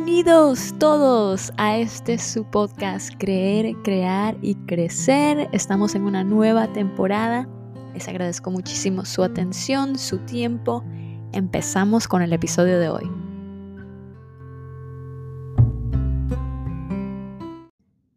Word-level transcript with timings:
Bienvenidos 0.00 0.78
todos 0.78 1.52
a 1.56 1.76
este 1.76 2.18
su 2.18 2.44
podcast 2.44 3.12
Creer, 3.18 3.74
Crear 3.82 4.38
y 4.42 4.54
Crecer. 4.54 5.48
Estamos 5.52 5.96
en 5.96 6.04
una 6.04 6.22
nueva 6.22 6.72
temporada. 6.72 7.48
Les 7.94 8.06
agradezco 8.06 8.52
muchísimo 8.52 9.04
su 9.04 9.24
atención, 9.24 9.98
su 9.98 10.18
tiempo. 10.18 10.84
Empezamos 11.32 12.06
con 12.06 12.22
el 12.22 12.32
episodio 12.32 12.78
de 12.78 12.88
hoy. 12.88 13.10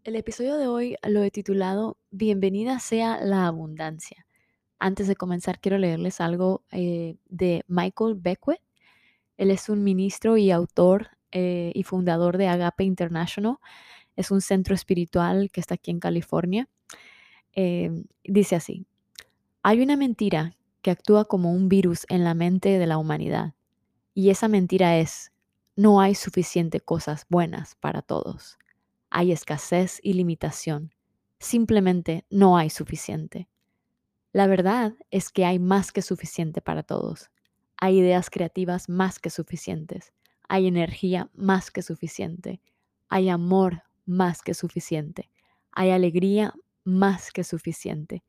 El 0.03 0.15
episodio 0.15 0.57
de 0.57 0.67
hoy 0.67 0.97
lo 1.01 1.23
he 1.23 1.31
titulado 1.31 1.97
Bienvenida 2.11 2.77
sea 2.77 3.19
la 3.25 3.47
abundancia. 3.47 4.27
Antes 4.77 5.07
de 5.07 5.15
comenzar 5.15 5.59
quiero 5.59 5.79
leerles 5.79 6.21
algo 6.21 6.61
eh, 6.71 7.15
de 7.27 7.63
Michael 7.67 8.13
Beckwith. 8.13 8.61
Él 9.37 9.49
es 9.49 9.67
un 9.67 9.83
ministro 9.83 10.37
y 10.37 10.51
autor 10.51 11.07
eh, 11.31 11.71
y 11.73 11.83
fundador 11.83 12.37
de 12.37 12.47
Agape 12.47 12.83
International. 12.83 13.57
Es 14.15 14.31
un 14.31 14.41
centro 14.41 14.75
espiritual 14.75 15.49
que 15.51 15.61
está 15.61 15.75
aquí 15.75 15.91
en 15.91 15.99
California. 15.99 16.67
Em, 17.53 18.05
dice 18.23 18.55
así, 18.55 18.85
hay 19.63 19.81
una 19.81 19.97
mentira 19.97 20.55
que 20.81 20.91
actúa 20.91 21.25
como 21.25 21.51
un 21.53 21.69
virus 21.69 22.05
en 22.09 22.23
la 22.23 22.33
mente 22.33 22.79
de 22.79 22.87
la 22.87 22.97
humanidad. 22.97 23.53
Y 24.13 24.29
esa 24.29 24.47
mentira 24.47 24.97
es, 24.97 25.31
no 25.75 26.01
hay 26.01 26.15
suficiente 26.15 26.81
cosas 26.81 27.25
buenas 27.29 27.75
para 27.75 28.01
todos. 28.01 28.57
Hay 29.09 29.31
escasez 29.31 29.99
y 30.03 30.13
limitación. 30.13 30.93
Simplemente 31.39 32.25
no 32.29 32.57
hay 32.57 32.69
suficiente. 32.69 33.47
La 34.33 34.47
verdad 34.47 34.93
es 35.11 35.29
que 35.29 35.45
hay 35.45 35.59
más 35.59 35.91
que 35.91 36.01
suficiente 36.01 36.61
para 36.61 36.83
todos. 36.83 37.31
Hay 37.77 37.99
ideas 37.99 38.29
creativas 38.29 38.89
más 38.89 39.19
que 39.19 39.29
suficientes 39.29 40.13
hay 40.51 40.67
energía 40.67 41.29
más 41.33 41.71
que 41.71 41.81
suficiente, 41.81 42.59
hay 43.07 43.29
amor 43.29 43.83
más 44.05 44.41
que 44.41 44.53
suficiente, 44.53 45.29
hay 45.71 45.91
alegría 45.91 46.53
más 46.83 47.31
que 47.31 47.45
suficiente. 47.45 48.21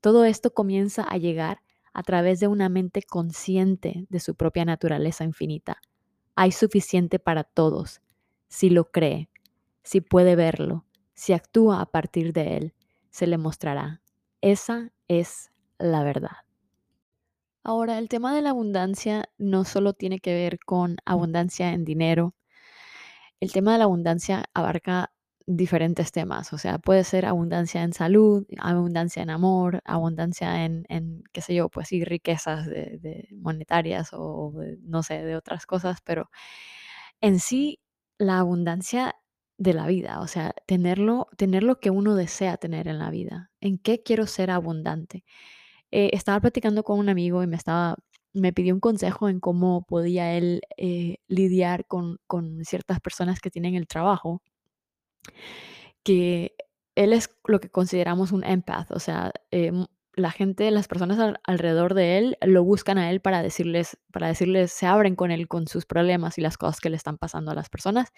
Todo 0.00 0.24
esto 0.24 0.54
comienza 0.54 1.02
a 1.02 1.18
llegar 1.18 1.60
a 1.92 2.02
través 2.02 2.40
de 2.40 2.48
una 2.48 2.70
mente 2.70 3.02
consciente 3.02 4.06
de 4.08 4.20
su 4.20 4.36
propia 4.36 4.64
naturaleza 4.64 5.24
infinita. 5.24 5.82
Hay 6.34 6.50
suficiente 6.52 7.18
para 7.18 7.44
todos, 7.44 8.00
si 8.48 8.70
lo 8.70 8.90
cree, 8.90 9.28
si 9.82 10.00
puede 10.00 10.34
verlo, 10.34 10.86
si 11.12 11.34
actúa 11.34 11.82
a 11.82 11.86
partir 11.90 12.32
de 12.32 12.56
él, 12.56 12.74
se 13.10 13.26
le 13.26 13.36
mostrará. 13.36 14.00
Esa 14.40 14.92
es 15.08 15.50
la 15.78 16.02
verdad. 16.04 16.45
Ahora, 17.68 17.98
el 17.98 18.08
tema 18.08 18.32
de 18.32 18.42
la 18.42 18.50
abundancia 18.50 19.28
no 19.38 19.64
solo 19.64 19.92
tiene 19.92 20.20
que 20.20 20.32
ver 20.32 20.60
con 20.60 20.98
abundancia 21.04 21.72
en 21.72 21.84
dinero. 21.84 22.32
El 23.40 23.52
tema 23.52 23.72
de 23.72 23.78
la 23.78 23.84
abundancia 23.84 24.44
abarca 24.54 25.12
diferentes 25.48 26.12
temas, 26.12 26.52
o 26.52 26.58
sea, 26.58 26.78
puede 26.78 27.02
ser 27.02 27.26
abundancia 27.26 27.82
en 27.82 27.92
salud, 27.92 28.46
abundancia 28.58 29.22
en 29.22 29.30
amor, 29.30 29.80
abundancia 29.84 30.64
en, 30.64 30.84
qué 31.32 31.40
sé 31.40 31.56
yo, 31.56 31.68
pues 31.68 31.88
sí, 31.88 32.04
riquezas 32.04 32.68
monetarias 33.32 34.10
o 34.12 34.52
no 34.82 35.02
sé, 35.02 35.24
de 35.24 35.34
otras 35.34 35.66
cosas, 35.66 35.98
pero 36.04 36.30
en 37.20 37.40
sí 37.40 37.80
la 38.18 38.38
abundancia 38.38 39.16
de 39.58 39.74
la 39.74 39.86
vida, 39.88 40.20
o 40.20 40.28
sea, 40.28 40.54
tenerlo, 40.66 41.28
tener 41.36 41.64
lo 41.64 41.80
que 41.80 41.90
uno 41.90 42.14
desea 42.14 42.58
tener 42.58 42.88
en 42.88 42.98
la 42.98 43.10
vida. 43.10 43.50
¿En 43.60 43.78
qué 43.78 44.02
quiero 44.04 44.26
ser 44.26 44.50
abundante? 44.52 45.24
Eh, 45.90 46.10
estaba 46.12 46.40
platicando 46.40 46.82
con 46.82 46.98
un 46.98 47.08
amigo 47.08 47.42
y 47.42 47.46
me 47.46 47.56
estaba 47.56 47.96
me 48.36 48.52
pidió 48.52 48.74
un 48.74 48.80
consejo 48.80 49.28
en 49.28 49.40
cómo 49.40 49.84
podía 49.86 50.34
él 50.34 50.60
eh, 50.76 51.18
lidiar 51.26 51.86
con, 51.86 52.18
ciertas 52.64 53.00
personas 53.00 53.40
que 53.40 53.50
tienen 53.50 53.74
el 53.74 53.88
trabajo, 53.88 54.42
que 56.02 56.54
él 56.94 57.12
es 57.12 57.30
lo 57.46 57.60
que 57.60 57.70
consideramos 57.70 58.32
un 58.32 58.44
empath, 58.44 58.90
o 58.92 58.98
sea, 59.00 59.32
eh, 59.50 59.72
la 60.16 60.30
gente, 60.30 60.70
las 60.70 60.88
personas 60.88 61.34
alrededor 61.44 61.92
de 61.92 62.16
él 62.18 62.38
lo 62.40 62.64
buscan 62.64 62.96
a 62.96 63.10
él 63.10 63.20
para 63.20 63.42
decirles, 63.42 63.98
para 64.10 64.28
decirles, 64.28 64.72
se 64.72 64.86
abren 64.86 65.14
con 65.14 65.30
él 65.30 65.46
con 65.46 65.68
sus 65.68 65.84
problemas 65.84 66.38
y 66.38 66.40
las 66.40 66.56
cosas 66.56 66.80
que 66.80 66.88
le 66.88 66.96
están 66.96 67.18
pasando 67.18 67.50
a 67.50 67.54
las 67.54 67.68
personas. 67.68 68.12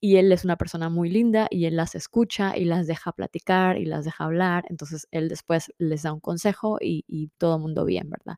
Y 0.00 0.16
él 0.16 0.32
es 0.32 0.44
una 0.44 0.56
persona 0.56 0.90
muy 0.90 1.10
linda 1.10 1.46
y 1.50 1.66
él 1.66 1.76
las 1.76 1.94
escucha 1.94 2.56
y 2.56 2.64
las 2.64 2.88
deja 2.88 3.12
platicar 3.12 3.78
y 3.78 3.84
las 3.84 4.04
deja 4.04 4.24
hablar. 4.24 4.64
Entonces 4.68 5.06
él 5.12 5.28
después 5.28 5.72
les 5.78 6.02
da 6.02 6.12
un 6.12 6.20
consejo 6.20 6.78
y, 6.80 7.30
todo 7.38 7.56
el 7.56 7.62
mundo 7.62 7.84
bien, 7.84 8.10
¿verdad? 8.10 8.36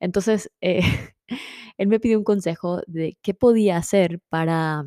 Entonces 0.00 0.50
eh, 0.60 0.82
él 1.78 1.88
me 1.88 2.00
pidió 2.00 2.18
un 2.18 2.24
consejo 2.24 2.82
de 2.88 3.16
qué 3.22 3.34
podía 3.34 3.76
hacer 3.76 4.20
para 4.28 4.84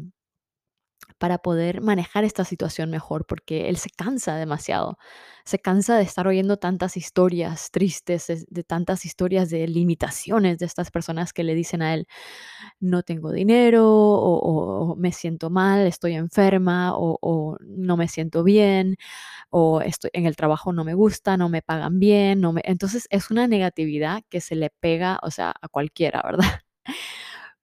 para 1.17 1.39
poder 1.39 1.81
manejar 1.81 2.23
esta 2.23 2.45
situación 2.45 2.89
mejor, 2.89 3.25
porque 3.25 3.69
él 3.69 3.77
se 3.77 3.89
cansa 3.89 4.35
demasiado, 4.35 4.97
se 5.45 5.59
cansa 5.59 5.97
de 5.97 6.03
estar 6.03 6.27
oyendo 6.27 6.57
tantas 6.57 6.97
historias 6.97 7.71
tristes, 7.71 8.27
de, 8.27 8.63
tantas 8.63 9.05
historias 9.05 9.49
de 9.49 9.67
limitaciones 9.67 10.59
de 10.59 10.65
estas 10.65 10.91
personas 10.91 11.33
que 11.33 11.43
le 11.43 11.55
dicen 11.55 11.81
a 11.81 11.93
él, 11.93 12.07
no 12.79 13.03
tengo 13.03 13.31
dinero, 13.31 13.85
o, 13.87 14.95
me 14.97 15.11
siento 15.11 15.49
mal, 15.49 15.87
estoy 15.87 16.15
enferma, 16.15 16.93
o, 16.95 17.57
no 17.61 17.97
me 17.97 18.07
siento 18.07 18.43
bien, 18.43 18.97
o 19.49 19.81
estoy 19.81 20.11
en 20.13 20.25
el 20.25 20.35
trabajo 20.35 20.73
no 20.73 20.83
me 20.83 20.93
gusta, 20.93 21.37
no 21.37 21.49
me 21.49 21.61
pagan 21.61 21.99
bien, 21.99 22.41
no 22.41 22.53
me... 22.53 22.61
entonces 22.65 23.07
es 23.09 23.31
una 23.31 23.47
negatividad 23.47 24.23
que 24.29 24.41
se 24.41 24.55
le 24.55 24.69
pega, 24.79 25.19
o 25.23 25.31
sea, 25.31 25.53
a 25.61 25.67
cualquiera, 25.69 26.21
¿verdad? 26.25 26.61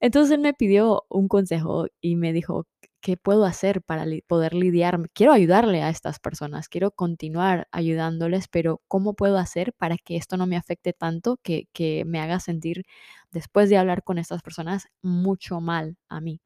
Entonces 0.01 0.33
él 0.35 0.41
me 0.41 0.53
pidió 0.55 1.05
un 1.09 1.29
consejo 1.29 1.87
y 2.01 2.17
me 2.17 2.33
dijo, 2.33 2.67
¿qué 3.05 3.19
puedo 3.19 3.45
hacer 3.45 3.83
para 3.83 4.07
poder 4.27 4.55
lidiar? 4.55 5.11
Quiero 5.13 5.35
ayudarle 5.35 5.83
a 5.83 5.91
estas 5.91 6.19
personas, 6.19 6.71
quiero 6.71 6.91
continuar 6.91 7.69
ayudándoles, 7.71 8.49
pero 8.49 8.81
¿cómo 8.89 9.13
puedo 9.13 9.37
hacer 9.37 9.75
para 9.75 9.99
que 9.99 10.17
esto 10.17 10.39
no 10.39 10.47
me 10.47 10.57
afecte 10.57 10.95
tanto 10.95 11.39
que, 11.43 11.69
me 12.07 12.19
haga 12.21 12.41
sentir, 12.41 12.87
después 13.31 13.69
de 13.69 13.77
hablar 13.77 14.05
con 14.05 14.17
estas 14.17 14.41
personas, 14.43 14.89
mucho 15.03 15.61
mal 15.61 15.99
a 16.09 16.23
mí? 16.23 16.41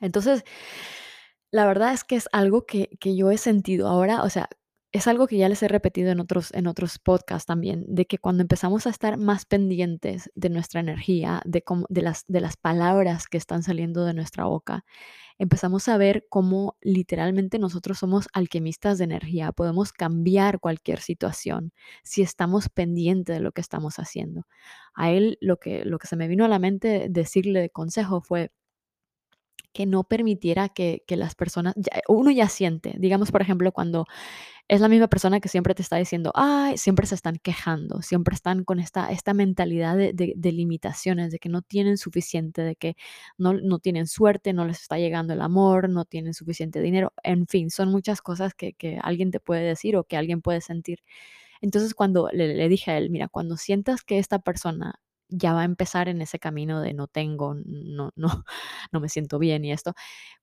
Entonces, 0.00 0.44
la 1.50 1.66
verdad 1.66 1.92
es 1.92 2.04
que 2.04 2.16
es 2.16 2.26
algo 2.32 2.64
que, 2.64 2.88
que 2.98 3.14
yo 3.14 3.30
he 3.30 3.36
sentido 3.36 3.88
ahora, 3.88 4.22
o 4.22 4.30
sea, 4.30 4.48
es 4.94 5.08
algo 5.08 5.26
que 5.26 5.36
ya 5.36 5.48
les 5.48 5.60
he 5.64 5.66
repetido 5.66 6.12
en 6.12 6.20
otros, 6.20 6.54
en 6.54 6.68
otros 6.68 7.00
podcasts 7.00 7.46
también, 7.46 7.84
de 7.88 8.06
que 8.06 8.18
cuando 8.18 8.42
empezamos 8.42 8.86
a 8.86 8.90
estar 8.90 9.16
más 9.16 9.44
pendientes 9.44 10.30
de 10.36 10.50
nuestra 10.50 10.78
energía, 10.78 11.42
de, 11.44 11.64
de, 11.88 12.00
las, 12.00 12.24
de 12.28 12.40
las 12.40 12.56
palabras 12.56 13.26
que 13.26 13.36
están 13.36 13.64
saliendo 13.64 14.04
de 14.04 14.14
nuestra 14.14 14.44
boca, 14.44 14.84
empezamos 15.36 15.88
a 15.88 15.98
ver 15.98 16.26
cómo 16.30 16.76
literalmente 16.80 17.58
nosotros 17.58 17.98
somos 17.98 18.28
alquimistas 18.32 18.98
de 18.98 19.04
energía, 19.04 19.50
podemos 19.50 19.92
cambiar 19.92 20.60
cualquier 20.60 21.00
situación 21.00 21.72
si 22.04 22.22
estamos 22.22 22.68
pendientes 22.68 23.34
de 23.34 23.42
lo 23.42 23.50
que 23.50 23.62
estamos 23.62 23.98
haciendo. 23.98 24.46
A 24.94 25.10
él 25.10 25.38
lo 25.40 25.58
que, 25.58 25.84
lo 25.84 25.98
que 25.98 26.06
se 26.06 26.14
me 26.14 26.28
vino 26.28 26.44
a 26.44 26.48
la 26.48 26.60
mente 26.60 27.08
decirle 27.10 27.62
de 27.62 27.70
consejo 27.70 28.20
fue, 28.20 28.52
que 29.74 29.86
no 29.86 30.04
permitiera 30.04 30.68
que, 30.70 31.02
las 31.08 31.34
personas, 31.34 31.74
uno 32.08 32.30
ya 32.30 32.48
siente, 32.48 32.94
digamos 32.98 33.30
por 33.30 33.42
ejemplo 33.42 33.72
cuando 33.72 34.06
es 34.68 34.80
la 34.80 34.88
misma 34.88 35.08
persona 35.08 35.40
que 35.40 35.48
siempre 35.48 35.74
te 35.74 35.82
está 35.82 35.96
diciendo, 35.96 36.32
ay, 36.34 36.78
siempre 36.78 37.06
se 37.06 37.14
están 37.14 37.36
quejando, 37.42 38.00
siempre 38.00 38.34
están 38.34 38.64
con 38.64 38.80
esta, 38.80 39.10
esta 39.10 39.34
mentalidad 39.34 39.96
de, 39.96 40.52
limitaciones, 40.52 41.30
de 41.32 41.38
que 41.38 41.48
no 41.50 41.60
tienen 41.60 41.98
suficiente, 41.98 42.62
de 42.62 42.76
que 42.76 42.96
no, 43.36 43.52
no, 43.52 43.78
tienen 43.80 44.06
suerte, 44.06 44.52
no 44.54 44.64
les 44.64 44.80
está 44.80 44.98
llegando 44.98 45.34
el 45.34 45.42
amor, 45.42 45.90
no 45.90 46.04
tienen 46.04 46.34
suficiente 46.34 46.80
dinero, 46.80 47.12
en 47.24 47.46
fin, 47.46 47.70
son 47.70 47.90
muchas 47.90 48.22
cosas 48.22 48.54
que, 48.54 48.74
alguien 49.02 49.30
te 49.30 49.40
puede 49.40 49.62
decir 49.62 49.96
o 49.96 50.04
que 50.04 50.16
alguien 50.16 50.40
puede 50.40 50.60
sentir. 50.60 51.00
Entonces 51.60 51.94
cuando 51.94 52.28
le, 52.32 52.54
le 52.54 52.68
dije 52.68 52.92
a 52.92 52.98
él, 52.98 53.10
mira, 53.10 53.28
cuando 53.28 53.56
sientas 53.56 54.02
que 54.04 54.18
esta 54.18 54.38
persona 54.40 55.00
ya 55.36 55.52
va 55.52 55.62
a 55.62 55.64
empezar 55.64 56.08
en 56.08 56.22
ese 56.22 56.38
camino 56.38 56.80
de 56.80 56.94
no 56.94 57.06
tengo, 57.06 57.54
no, 57.64 58.12
no, 58.16 58.44
no 58.92 59.00
me 59.00 59.08
siento 59.08 59.38
bien 59.38 59.64
y 59.64 59.72
esto. 59.72 59.94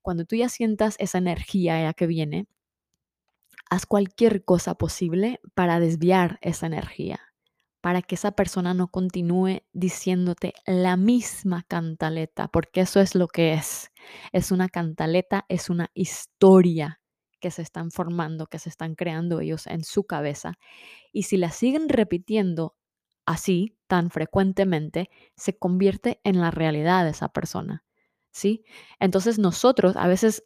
Cuando 0.01 0.25
tú 0.25 0.35
ya 0.35 0.49
sientas 0.49 0.95
esa 0.99 1.17
energía 1.17 1.81
ya 1.81 1.93
que 1.93 2.07
viene, 2.07 2.47
haz 3.69 3.85
cualquier 3.85 4.43
cosa 4.43 4.75
posible 4.75 5.39
para 5.53 5.79
desviar 5.79 6.39
esa 6.41 6.67
energía, 6.67 7.19
para 7.81 8.01
que 8.01 8.15
esa 8.15 8.31
persona 8.33 8.73
no 8.73 8.89
continúe 8.89 9.61
diciéndote 9.73 10.53
la 10.65 10.97
misma 10.97 11.63
cantaleta, 11.67 12.47
porque 12.49 12.81
eso 12.81 12.99
es 12.99 13.15
lo 13.15 13.27
que 13.27 13.53
es. 13.53 13.91
Es 14.33 14.51
una 14.51 14.69
cantaleta, 14.69 15.45
es 15.47 15.69
una 15.69 15.89
historia 15.93 16.99
que 17.39 17.51
se 17.51 17.61
están 17.61 17.91
formando, 17.91 18.47
que 18.47 18.59
se 18.59 18.69
están 18.69 18.95
creando 18.95 19.39
ellos 19.39 19.67
en 19.67 19.83
su 19.83 20.03
cabeza. 20.03 20.53
Y 21.11 21.23
si 21.23 21.37
la 21.37 21.51
siguen 21.51 21.89
repitiendo 21.89 22.75
así 23.25 23.77
tan 23.87 24.09
frecuentemente, 24.09 25.09
se 25.35 25.57
convierte 25.57 26.19
en 26.23 26.41
la 26.41 26.51
realidad 26.51 27.03
de 27.03 27.11
esa 27.11 27.29
persona. 27.29 27.83
¿Sí? 28.33 28.63
Entonces 28.99 29.39
nosotros 29.39 29.97
a 29.97 30.07
veces 30.07 30.43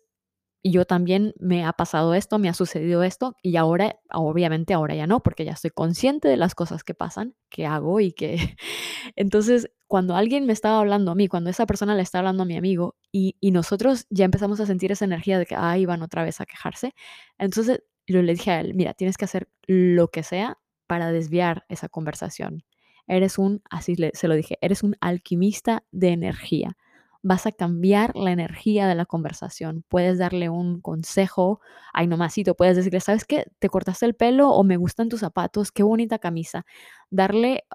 y 0.66 0.72
yo 0.72 0.86
también 0.86 1.36
me 1.38 1.63
ha 1.63 1.74
pasado 1.74 2.16
esto, 2.16 2.39
me 2.39 2.50
ha 2.50 2.56
sucedido 2.56 3.04
esto 3.04 3.36
y 3.44 3.56
ahora, 3.56 4.00
obviamente 4.12 4.74
ahora 4.74 4.95
ya 4.95 5.06
no, 5.06 5.22
porque 5.22 5.45
ya 5.45 5.51
estoy 5.51 5.69
consciente 5.69 6.27
de 6.27 6.38
las 6.38 6.56
cosas 6.56 6.83
que 6.83 6.95
pasan, 6.95 7.36
que 7.51 7.68
hago 7.68 8.00
y 8.00 8.13
que... 8.13 8.57
Entonces, 9.16 9.69
cuando 9.86 10.16
alguien 10.16 10.48
me 10.48 10.54
estaba 10.54 10.80
hablando 10.80 11.12
a 11.12 11.16
mí, 11.16 11.28
cuando 11.28 11.51
esa 11.51 11.68
persona 11.68 11.94
le 11.94 12.01
está 12.01 12.18
hablando 12.18 12.42
a 12.42 12.45
mi 12.48 12.57
amigo 12.57 12.95
y, 13.12 13.38
y 13.39 13.51
nosotros 13.51 14.07
ya 14.10 14.25
empezamos 14.25 14.60
a 14.60 14.66
sentir 14.66 14.92
esa 14.92 15.06
energía 15.06 15.38
de 15.38 15.45
que, 15.45 15.56
ahí 15.56 15.86
van 15.86 16.01
otra 16.01 16.24
vez 16.24 16.42
a 16.42 16.48
quejarse, 16.48 16.95
entonces 17.38 17.83
yo 18.07 18.24
le 18.24 18.33
dije 18.33 18.50
a 18.50 18.60
él, 18.62 18.74
mira, 18.74 18.95
tienes 18.95 19.18
que 19.18 19.25
hacer 19.25 19.48
lo 19.68 20.07
que 20.07 20.24
sea 20.24 20.57
para 20.88 21.12
desviar 21.12 21.66
esa 21.70 21.90
conversación. 21.90 22.64
Eres 23.08 23.38
un, 23.38 23.62
así 23.70 23.96
se 24.14 24.28
lo 24.28 24.36
dije, 24.36 24.58
eres 24.62 24.84
un 24.84 24.96
alquimista 25.00 25.84
de 25.92 26.10
energía. 26.10 26.76
Vas 27.22 27.46
a 27.48 27.52
cambiar 27.52 28.16
la 28.16 28.32
energía 28.32 28.88
de 28.88 28.96
la 28.96 29.06
conversación. 29.06 29.84
Puedes 29.90 30.18
darle 30.20 30.50
un 30.50 30.82
consejo, 30.82 31.60
ay 31.94 32.08
nomasito, 32.08 32.56
puedes 32.56 32.76
decirle, 32.76 33.00
¿sabes 33.00 33.26
qué? 33.26 33.46
¿Te 33.60 33.70
cortaste 33.70 34.06
el 34.06 34.16
pelo 34.16 34.50
o 34.50 34.64
me 34.64 34.78
gustan 34.78 35.10
tus 35.10 35.22
zapatos? 35.22 35.72
Qué 35.72 35.84
bonita 35.84 36.20
camisa. 36.20 36.66
Darle, 37.10 37.66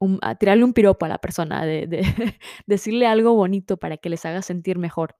un, 0.00 0.20
tirarle 0.38 0.64
un 0.64 0.72
piropo 0.72 1.06
a 1.06 1.08
la 1.08 1.18
persona, 1.18 1.64
de, 1.64 1.86
de 1.86 2.02
decirle 2.66 3.06
algo 3.06 3.34
bonito 3.34 3.76
para 3.76 3.96
que 3.96 4.10
les 4.10 4.24
haga 4.24 4.42
sentir 4.42 4.78
mejor. 4.78 5.16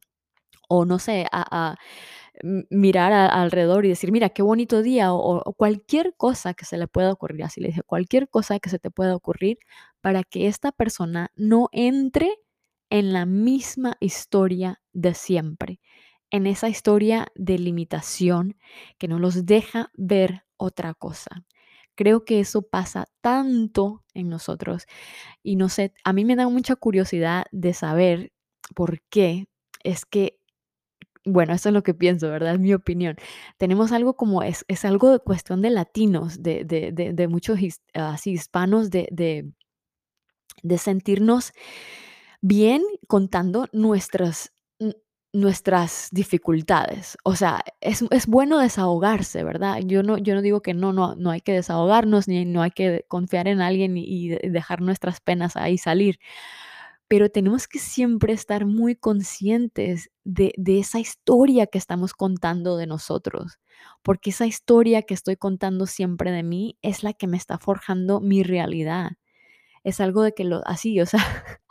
O 0.69 0.85
no 0.85 0.99
sé, 0.99 1.27
a 1.31 1.77
mirar 2.43 3.13
alrededor 3.13 3.85
y 3.85 3.89
decir, 3.89 4.11
mira, 4.13 4.29
qué 4.31 4.43
bonito 4.43 4.83
día, 4.83 5.13
o, 5.13 5.53
cualquier 5.55 6.15
cosa 6.17 6.55
que 6.55 6.65
se 6.65 6.79
le 6.79 6.89
pueda 6.89 7.13
ocurrir, 7.13 7.45
así 7.45 7.61
le 7.61 7.69
dije, 7.69 7.83
cualquier 7.83 8.29
cosa 8.29 8.59
que 8.59 8.71
se 8.71 8.79
te 8.79 8.91
pueda 8.91 9.15
ocurrir 9.15 9.59
para 10.01 10.25
que 10.25 10.49
esta 10.49 10.73
persona 10.73 11.31
no 11.37 11.69
entre 11.73 12.39
en 12.91 13.13
la 13.13 13.27
misma 13.27 13.97
historia 14.01 14.83
de 14.93 15.15
siempre, 15.15 15.81
en 16.31 16.47
esa 16.47 16.69
historia 16.69 17.29
de 17.35 17.59
limitación 17.59 18.57
que 18.99 19.09
no 19.09 19.19
los 19.19 19.47
deja 19.47 19.91
ver 19.95 20.45
otra 20.57 20.95
cosa. 20.95 21.45
Creo 21.95 22.25
que 22.25 22.41
eso 22.41 22.63
pasa 22.63 23.07
tanto 23.21 24.03
en 24.15 24.29
nosotros 24.29 24.87
y 25.43 25.57
no 25.57 25.69
sé, 25.69 25.95
a 26.05 26.13
mí 26.13 26.25
me 26.25 26.37
da 26.37 26.49
mucha 26.49 26.75
curiosidad 26.75 27.47
de 27.53 27.73
saber 27.73 28.33
por 28.75 29.01
qué 29.03 29.47
es 29.85 30.05
que 30.05 30.41
bueno, 31.25 31.55
eso 31.55 31.71
es 31.71 31.73
lo 31.73 31.83
que 31.83 31.95
pienso, 31.95 32.29
¿verdad? 32.29 32.55
Es 32.55 32.61
mi 32.61 32.75
opinión. 32.75 33.17
Tenemos 33.57 33.93
algo 33.93 34.15
como, 34.15 34.43
es, 34.43 34.65
es 34.69 34.85
algo 34.85 35.11
de 35.11 35.19
cuestión 35.21 35.63
de 35.63 35.71
latinos, 35.71 36.43
de, 36.43 36.65
de, 36.65 36.93
de, 36.93 37.29
muchos 37.29 37.59
así, 37.95 38.33
hispanos, 38.33 38.91
de, 38.91 39.09
de, 39.11 39.51
de 40.63 40.79
sentirnos 40.79 41.53
bien 42.43 42.83
contando 43.09 43.67
nuestras, 43.73 44.53
nuestras 45.33 46.09
dificultades. 46.13 47.17
O 47.25 47.37
sea, 47.37 47.65
es, 47.81 48.05
es, 48.11 48.27
bueno 48.27 48.59
desahogarse, 48.59 49.45
¿verdad? 49.45 49.81
Yo 49.85 50.03
no, 50.03 50.19
yo 50.19 50.35
no 50.35 50.43
digo 50.43 50.61
que 50.61 50.75
no, 50.75 50.93
no, 50.93 51.17
no 51.17 51.31
hay 51.31 51.41
que 51.41 51.53
desahogarnos, 51.53 52.29
ni 52.29 52.45
no 52.45 52.63
hay 52.63 52.71
que 52.71 53.07
confiar 53.09 53.49
en 53.49 53.63
alguien 53.63 53.97
y 53.97 54.29
dejar 54.29 54.83
nuestras 54.83 55.21
penas 55.21 55.57
ahí 55.57 55.79
salir 55.79 56.19
pero 57.15 57.31
tenemos 57.31 57.69
que 57.69 57.79
siempre 57.79 58.33
estar 58.33 58.67
muy 58.67 58.97
conscientes 58.97 60.11
de, 60.25 60.53
esa 60.67 60.99
historia 60.99 61.69
que 61.69 61.79
estamos 61.79 62.13
contando 62.13 62.77
de 62.77 62.89
nosotros, 62.89 63.61
porque 64.03 64.31
esa 64.31 64.47
historia 64.47 65.03
que 65.03 65.15
estoy 65.15 65.37
contando 65.37 65.87
siempre 65.87 66.33
de 66.33 66.43
mí 66.43 66.77
es 66.83 67.05
la 67.05 67.13
que 67.13 67.29
me 67.29 67.37
está 67.37 67.57
forjando 67.57 68.21
mi 68.21 68.43
realidad. 68.43 69.13
Es 69.85 70.01
algo 70.01 70.23
de 70.23 70.35
que 70.35 70.43
lo 70.43 70.67
así, 70.67 71.01
o 71.01 71.07
sea, 71.07 71.21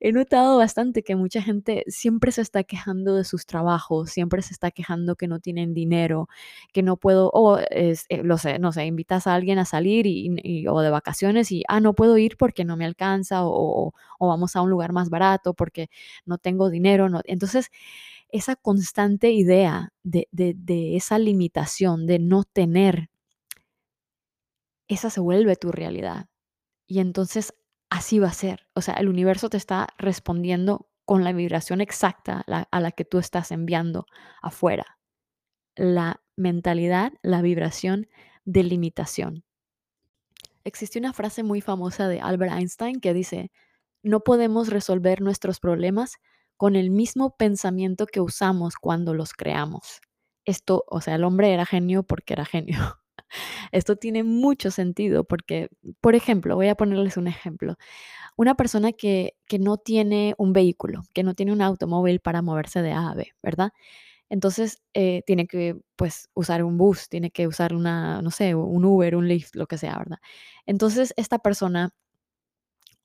he 0.00 0.12
notado 0.12 0.56
bastante 0.58 1.02
que 1.02 1.14
mucha 1.16 1.42
gente 1.42 1.84
siempre 1.88 2.32
se 2.32 2.40
está 2.42 2.64
quejando 2.64 3.14
de 3.16 3.24
sus 3.24 3.46
trabajos, 3.46 4.10
siempre 4.10 4.42
se 4.42 4.52
está 4.54 4.70
quejando 4.70 5.16
que 5.16 5.28
no 5.28 5.40
tienen 5.40 5.74
dinero, 5.74 6.28
que 6.72 6.82
no 6.82 6.96
puedo, 6.96 7.30
o 7.32 7.58
eh, 7.58 7.94
lo 8.24 8.38
sé, 8.38 8.58
no 8.58 8.72
sé, 8.72 8.86
invitas 8.86 9.26
a 9.26 9.34
alguien 9.34 9.58
a 9.58 9.64
salir 9.66 10.06
y, 10.06 10.66
o 10.68 10.80
de 10.80 10.90
vacaciones 10.90 11.52
y, 11.52 11.62
ah, 11.68 11.80
no 11.80 11.94
puedo 11.94 12.18
ir 12.18 12.36
porque 12.38 12.64
no 12.64 12.76
me 12.76 12.86
alcanza, 12.86 13.44
o, 13.44 13.92
o 14.18 14.28
vamos 14.28 14.56
a 14.56 14.62
un 14.62 14.70
lugar 14.70 14.92
más 14.92 15.10
barato 15.10 15.54
porque 15.54 15.90
no 16.24 16.38
tengo 16.38 16.70
dinero. 16.70 17.08
Entonces, 17.24 17.70
esa 18.30 18.56
constante 18.56 19.30
idea 19.32 19.92
de, 20.02 20.28
de, 20.32 20.54
de 20.56 20.96
esa 20.96 21.18
limitación, 21.18 22.06
de 22.06 22.18
no 22.18 22.44
tener, 22.44 23.10
esa 24.88 25.10
se 25.10 25.20
vuelve 25.20 25.56
tu 25.56 25.72
realidad. 25.72 26.26
Y 26.86 27.00
entonces 27.00 27.54
así 27.90 28.18
va 28.18 28.28
a 28.28 28.32
ser. 28.32 28.66
O 28.74 28.80
sea, 28.80 28.94
el 28.94 29.08
universo 29.08 29.50
te 29.50 29.56
está 29.56 29.88
respondiendo 29.98 30.88
con 31.04 31.24
la 31.24 31.32
vibración 31.32 31.80
exacta 31.80 32.44
a 32.46 32.80
la 32.80 32.92
que 32.92 33.04
tú 33.04 33.18
estás 33.18 33.50
enviando 33.50 34.06
afuera. 34.40 34.98
La 35.74 36.22
mentalidad, 36.36 37.12
la 37.22 37.42
vibración 37.42 38.08
de 38.44 38.62
limitación. 38.62 39.44
Existe 40.62 40.98
una 40.98 41.12
frase 41.12 41.42
muy 41.42 41.60
famosa 41.60 42.06
de 42.06 42.20
Albert 42.20 42.52
Einstein 42.52 43.00
que 43.00 43.12
dice, 43.12 43.50
no 44.02 44.20
podemos 44.20 44.68
resolver 44.68 45.20
nuestros 45.20 45.58
problemas 45.58 46.16
con 46.56 46.76
el 46.76 46.90
mismo 46.90 47.36
pensamiento 47.36 48.06
que 48.06 48.20
usamos 48.20 48.76
cuando 48.76 49.14
los 49.14 49.32
creamos. 49.32 50.00
Esto, 50.44 50.84
o 50.86 51.00
sea, 51.00 51.16
el 51.16 51.24
hombre 51.24 51.52
era 51.52 51.66
genio 51.66 52.02
porque 52.02 52.34
era 52.34 52.44
genio. 52.44 52.99
Esto 53.72 53.96
tiene 53.96 54.24
mucho 54.24 54.70
sentido 54.70 55.24
porque, 55.24 55.68
por 56.00 56.14
ejemplo, 56.14 56.56
voy 56.56 56.68
a 56.68 56.74
ponerles 56.74 57.16
un 57.16 57.28
ejemplo. 57.28 57.76
Una 58.36 58.54
persona 58.54 58.92
que, 58.92 59.34
no 59.58 59.76
tiene 59.78 60.34
un 60.38 60.52
vehículo, 60.52 61.02
que 61.12 61.22
no 61.22 61.34
tiene 61.34 61.52
un 61.52 61.62
automóvil 61.62 62.20
para 62.20 62.42
moverse 62.42 62.82
de 62.82 62.92
A 62.92 63.10
a 63.10 63.14
B, 63.14 63.32
¿verdad? 63.42 63.72
Entonces 64.30 64.82
eh, 64.94 65.22
tiene 65.26 65.46
que 65.46 65.76
pues 65.96 66.30
usar 66.34 66.64
un 66.64 66.78
bus, 66.78 67.08
tiene 67.08 67.30
que 67.30 67.46
usar 67.48 67.74
una, 67.74 68.22
no 68.22 68.30
sé, 68.30 68.54
un 68.54 68.84
Uber, 68.84 69.16
un 69.16 69.28
Lyft, 69.28 69.56
lo 69.56 69.66
que 69.66 69.78
sea, 69.78 69.98
¿verdad? 69.98 70.18
Entonces 70.66 71.12
esta 71.16 71.40
persona, 71.40 71.90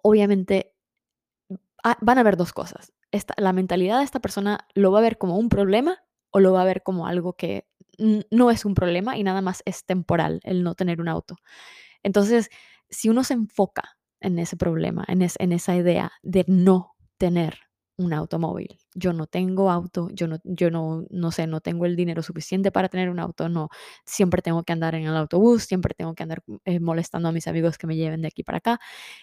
obviamente, 0.04 0.72
ah, 1.84 1.98
van 2.02 2.18
a 2.20 2.24
ver 2.24 2.38
dos 2.38 2.54
cosas. 2.54 2.94
Esta, 3.12 3.34
la 3.38 3.54
mentalidad 3.54 4.00
de 4.00 4.06
esta 4.06 4.20
persona 4.20 4.68
lo 4.74 4.92
va 4.92 5.00
a 5.00 5.04
ver 5.04 5.18
como 5.18 5.38
un 5.38 5.50
problema 5.50 6.04
o 6.32 6.40
lo 6.40 6.54
va 6.54 6.62
a 6.62 6.66
ver 6.66 6.84
como 6.84 7.08
algo 7.08 7.34
que 7.34 7.68
no 8.32 8.52
es 8.52 8.66
un 8.66 8.76
problema 8.76 9.18
y 9.18 9.24
nada 9.24 9.42
más 9.42 9.62
es 9.66 9.86
temporal 9.86 10.40
el 10.44 10.64
no 10.64 10.76
tener 10.76 11.02
un 11.02 11.08
auto. 11.08 11.38
Entonces, 12.04 12.50
si 12.90 13.10
uno 13.10 13.24
se 13.24 13.34
enfoca 13.34 13.98
en 14.22 14.40
ese 14.40 14.58
problema, 14.58 15.06
en, 15.08 15.22
en 15.22 15.52
esa 15.52 15.76
idea 15.76 16.12
de 16.24 16.46
no 16.48 16.96
tener 17.18 17.60
un 17.98 18.14
automóvil. 18.14 18.78
Yo 18.94 19.14
no 19.14 19.28
tengo 19.28 19.72
auto, 19.72 20.10
yo 20.12 20.28
no, 20.28 20.40
yo 20.44 20.70
no, 20.72 21.06
no 21.10 21.32
sé, 21.32 21.48
no 21.48 21.62
tengo 21.62 21.86
el 21.86 21.96
dinero 21.96 22.22
suficiente 22.22 22.72
para 22.72 22.90
tener 22.90 23.10
un 23.10 23.20
auto, 23.20 23.50
no, 23.50 23.70
siempre 24.06 24.42
tengo 24.42 24.64
que 24.64 24.74
andar 24.74 24.96
en 24.96 25.06
el 25.06 25.16
autobús, 25.16 25.64
siempre 25.64 25.94
tengo 25.96 26.14
que 26.14 26.24
andar 26.24 26.44
eh, 26.66 26.80
molestando 26.80 27.30
a 27.30 27.32
mis 27.32 27.48
amigos 27.48 27.78
que 27.78 27.88
me 27.88 27.96
lleven 27.96 28.22
de 28.22 28.28
aquí 28.28 28.44
para 28.44 28.58
acá. 28.60 28.80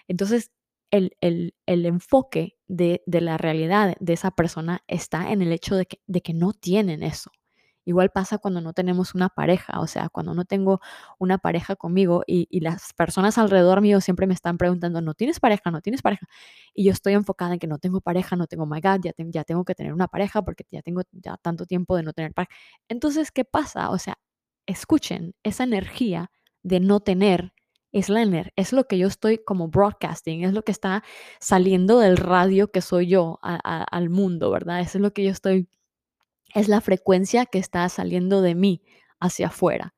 Entonces, 0.09 0.51
el, 0.91 1.17
el, 1.21 1.55
el 1.67 1.87
enfoque 1.87 2.57
de, 2.67 3.03
de, 3.07 3.21
la 3.21 3.39
realidad 3.39 3.95
de 3.99 4.13
esa 4.13 4.31
persona 4.31 4.83
está 4.89 5.33
en 5.33 5.43
el 5.43 5.53
hecho 5.53 5.77
de 5.77 5.87
que, 5.87 5.99
de 6.07 6.23
que 6.23 6.35
no 6.35 6.53
tienen 6.53 7.03
eso. 7.03 7.31
Igual 7.85 8.11
pasa 8.11 8.39
cuando 8.39 8.61
no 8.61 8.73
tenemos 8.73 9.15
una 9.15 9.29
pareja, 9.29 9.81
o 9.81 9.87
sea, 9.87 10.09
cuando 10.09 10.35
no 10.35 10.45
tengo 10.45 10.81
una 11.19 11.39
pareja 11.39 11.77
conmigo 11.77 12.23
y, 12.27 12.49
las 12.61 12.93
personas 12.93 13.39
alrededor 13.39 13.81
mío 13.81 14.01
siempre 14.01 14.27
me 14.27 14.35
están 14.35 14.57
preguntando, 14.57 15.01
¿no 15.01 15.15
tienes 15.15 15.41
pareja? 15.41 15.71
¿No 15.71 15.81
tienes 15.81 16.01
pareja? 16.03 16.27
Y 16.75 16.85
yo 16.85 16.93
estoy 16.93 17.15
enfocada 17.15 17.55
en 17.55 17.59
que 17.59 17.67
no 17.67 17.79
tengo 17.79 18.01
pareja, 18.01 18.37
no 18.37 18.47
tengo, 18.47 18.67
my 18.67 18.81
God, 18.81 19.01
ya, 19.03 19.13
ya 19.17 19.45
tengo 19.45 19.65
que 19.65 19.75
tener 19.75 19.93
una 19.93 20.09
pareja 20.09 20.43
porque 20.43 20.65
ya 20.71 20.83
tengo 20.83 21.03
ya 21.13 21.37
tanto 21.39 21.67
tiempo 21.67 21.97
de 21.97 22.05
no 22.05 22.13
tener 22.13 22.33
pareja. 22.35 22.53
Entonces, 22.89 23.33
¿qué 23.33 23.45
pasa? 23.45 23.91
O 23.91 23.99
sea, 23.99 24.19
escuchen, 24.67 25.35
esa 25.43 25.65
energía 25.65 26.31
de 26.63 26.81
no 26.81 27.01
tener 27.01 27.53
es, 27.93 28.09
la, 28.09 28.23
es 28.57 28.73
lo 28.73 28.87
que 28.87 28.99
yo 28.99 29.07
estoy 29.07 29.39
como 29.39 29.69
broadcasting, 29.69 30.45
es 30.45 30.53
lo 30.53 30.63
que 30.65 30.73
está 30.73 31.05
saliendo 31.41 31.99
del 31.99 32.17
radio 32.17 32.71
que 32.71 32.81
soy 32.81 33.07
yo 33.09 33.39
al 33.43 34.11
mundo, 34.11 34.51
¿verdad? 34.51 34.81
Eso 34.81 34.99
es 34.99 35.03
lo 35.03 35.13
que 35.13 35.25
yo 35.25 35.31
estoy 35.31 35.69
es 36.55 36.69
la 36.69 36.81
frecuencia 36.81 37.47
que 37.47 37.59
está 37.59 37.89
saliendo 37.89 38.43
de 38.43 38.55
mí 38.55 38.83
hacia 39.21 39.49
afuera, 39.49 39.95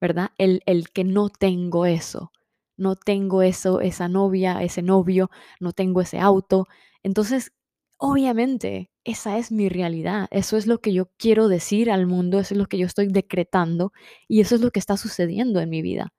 ¿verdad? 0.00 0.30
El, 0.38 0.62
el 0.66 0.90
que 0.90 1.04
no 1.04 1.28
tengo 1.28 1.86
eso, 1.86 2.32
no 2.76 2.96
tengo 2.96 3.42
eso, 3.42 3.80
esa 3.80 4.08
novia, 4.08 4.62
ese 4.62 4.82
novio, 4.82 5.30
no 5.60 5.72
tengo 5.72 6.00
ese 6.00 6.20
auto. 6.20 6.66
Entonces, 7.02 7.52
obviamente, 7.98 8.90
esa 9.04 9.38
es 9.38 9.52
mi 9.52 9.68
realidad, 9.68 10.28
eso 10.30 10.56
es 10.56 10.66
lo 10.66 10.80
que 10.80 10.92
yo 10.92 11.10
quiero 11.18 11.48
decir 11.48 11.90
al 11.90 12.06
mundo, 12.06 12.38
eso 12.38 12.54
es 12.54 12.58
lo 12.58 12.66
que 12.66 12.78
yo 12.78 12.86
estoy 12.86 13.08
decretando 13.08 13.92
y 14.28 14.40
eso 14.40 14.54
es 14.54 14.60
lo 14.60 14.70
que 14.70 14.78
está 14.80 14.96
sucediendo 14.96 15.60
en 15.60 15.70
mi 15.70 15.82
vida, 15.82 16.12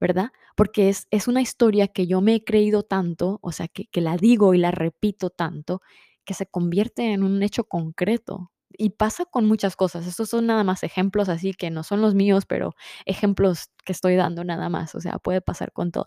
¿verdad? 0.00 0.30
Porque 0.56 0.88
es, 0.90 1.06
es 1.10 1.28
una 1.28 1.42
historia 1.42 1.88
que 1.88 2.06
yo 2.06 2.20
me 2.22 2.36
he 2.36 2.44
creído 2.44 2.82
tanto, 2.84 3.38
o 3.42 3.52
sea, 3.52 3.68
que, 3.68 3.86
que 3.86 4.00
la 4.00 4.16
digo 4.16 4.54
y 4.54 4.58
la 4.58 4.70
repito 4.72 5.30
tanto, 5.30 5.82
que 6.24 6.34
se 6.34 6.46
convierte 6.46 7.12
en 7.12 7.22
un 7.24 7.42
hecho 7.42 7.64
concreto, 7.64 8.52
y 8.78 8.90
pasa 8.90 9.24
con 9.26 9.46
muchas 9.46 9.76
cosas. 9.76 10.06
Estos 10.06 10.30
son 10.30 10.46
nada 10.46 10.64
más 10.64 10.82
ejemplos 10.84 11.28
así 11.28 11.52
que 11.54 11.70
no 11.70 11.82
son 11.82 12.00
los 12.02 12.14
míos, 12.14 12.44
pero 12.46 12.74
ejemplos 13.06 13.70
que 13.84 13.92
estoy 13.92 14.16
dando 14.16 14.44
nada 14.44 14.68
más. 14.68 14.94
O 14.94 15.00
sea, 15.00 15.18
puede 15.18 15.40
pasar 15.40 15.72
con 15.72 15.92
todo. 15.92 16.06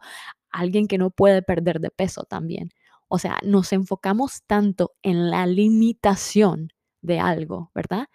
Alguien 0.52 0.88
que 0.88 0.98
no 0.98 1.12
puede 1.12 1.42
perder 1.42 1.80
de 1.80 1.90
peso 1.92 2.24
también. 2.26 2.70
O 3.08 3.20
sea, 3.20 3.40
nos 3.44 3.74
enfocamos 3.74 4.44
tanto 4.48 4.94
en 5.04 5.30
la 5.30 5.46
limitación 5.48 6.70
de 7.02 7.20
algo, 7.20 7.72
¿verdad? 7.76 8.08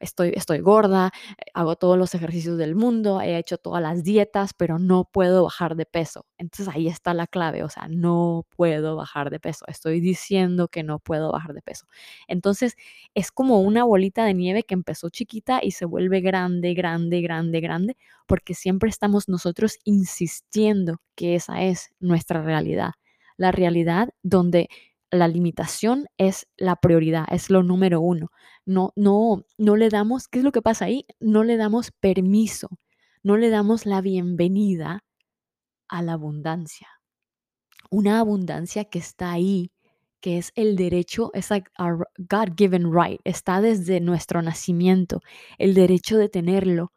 Estoy, 0.00 0.32
estoy 0.34 0.58
gorda, 0.60 1.12
hago 1.54 1.76
todos 1.76 1.96
los 1.96 2.14
ejercicios 2.14 2.58
del 2.58 2.74
mundo, 2.74 3.20
he 3.20 3.36
hecho 3.38 3.58
todas 3.58 3.82
las 3.82 4.02
dietas, 4.02 4.52
pero 4.54 4.78
no 4.78 5.04
puedo 5.04 5.44
bajar 5.44 5.76
de 5.76 5.86
peso. 5.86 6.26
Entonces 6.38 6.74
ahí 6.74 6.88
está 6.88 7.14
la 7.14 7.26
clave, 7.26 7.62
o 7.62 7.68
sea, 7.68 7.86
no 7.88 8.46
puedo 8.56 8.96
bajar 8.96 9.30
de 9.30 9.38
peso. 9.40 9.64
Estoy 9.68 10.00
diciendo 10.00 10.68
que 10.68 10.82
no 10.82 10.98
puedo 10.98 11.30
bajar 11.32 11.54
de 11.54 11.62
peso. 11.62 11.86
Entonces 12.26 12.76
es 13.14 13.30
como 13.30 13.60
una 13.60 13.84
bolita 13.84 14.24
de 14.24 14.34
nieve 14.34 14.62
que 14.64 14.74
empezó 14.74 15.10
chiquita 15.10 15.60
y 15.62 15.72
se 15.72 15.84
vuelve 15.84 16.20
grande, 16.20 16.74
grande, 16.74 17.20
grande, 17.20 17.60
grande, 17.60 17.96
porque 18.26 18.54
siempre 18.54 18.90
estamos 18.90 19.28
nosotros 19.28 19.78
insistiendo 19.84 21.00
que 21.14 21.34
esa 21.34 21.62
es 21.62 21.90
nuestra 22.00 22.42
realidad. 22.42 22.92
La 23.36 23.52
realidad 23.52 24.10
donde 24.22 24.68
la 25.10 25.28
limitación 25.28 26.06
es 26.18 26.46
la 26.56 26.76
prioridad, 26.76 27.24
es 27.30 27.50
lo 27.50 27.62
número 27.62 28.00
uno. 28.00 28.30
No, 28.64 28.92
no, 28.96 29.44
no 29.58 29.76
le 29.76 29.88
damos, 29.88 30.28
¿qué 30.28 30.38
es 30.38 30.44
lo 30.44 30.52
que 30.52 30.62
pasa 30.62 30.86
ahí? 30.86 31.06
No 31.18 31.44
le 31.44 31.56
damos 31.56 31.90
permiso, 31.90 32.68
no 33.22 33.36
le 33.36 33.50
damos 33.50 33.86
la 33.86 34.00
bienvenida 34.00 35.04
a 35.88 36.02
la 36.02 36.12
abundancia. 36.12 36.88
Una 37.90 38.20
abundancia 38.20 38.84
que 38.84 39.00
está 39.00 39.32
ahí, 39.32 39.72
que 40.20 40.38
es 40.38 40.52
el 40.54 40.76
derecho, 40.76 41.30
es 41.34 41.50
like 41.50 41.70
God-given 42.18 42.92
right, 42.92 43.20
está 43.24 43.60
desde 43.60 44.00
nuestro 44.00 44.42
nacimiento, 44.42 45.20
el 45.58 45.74
derecho 45.74 46.18
de 46.18 46.28
tenerlo 46.28 46.92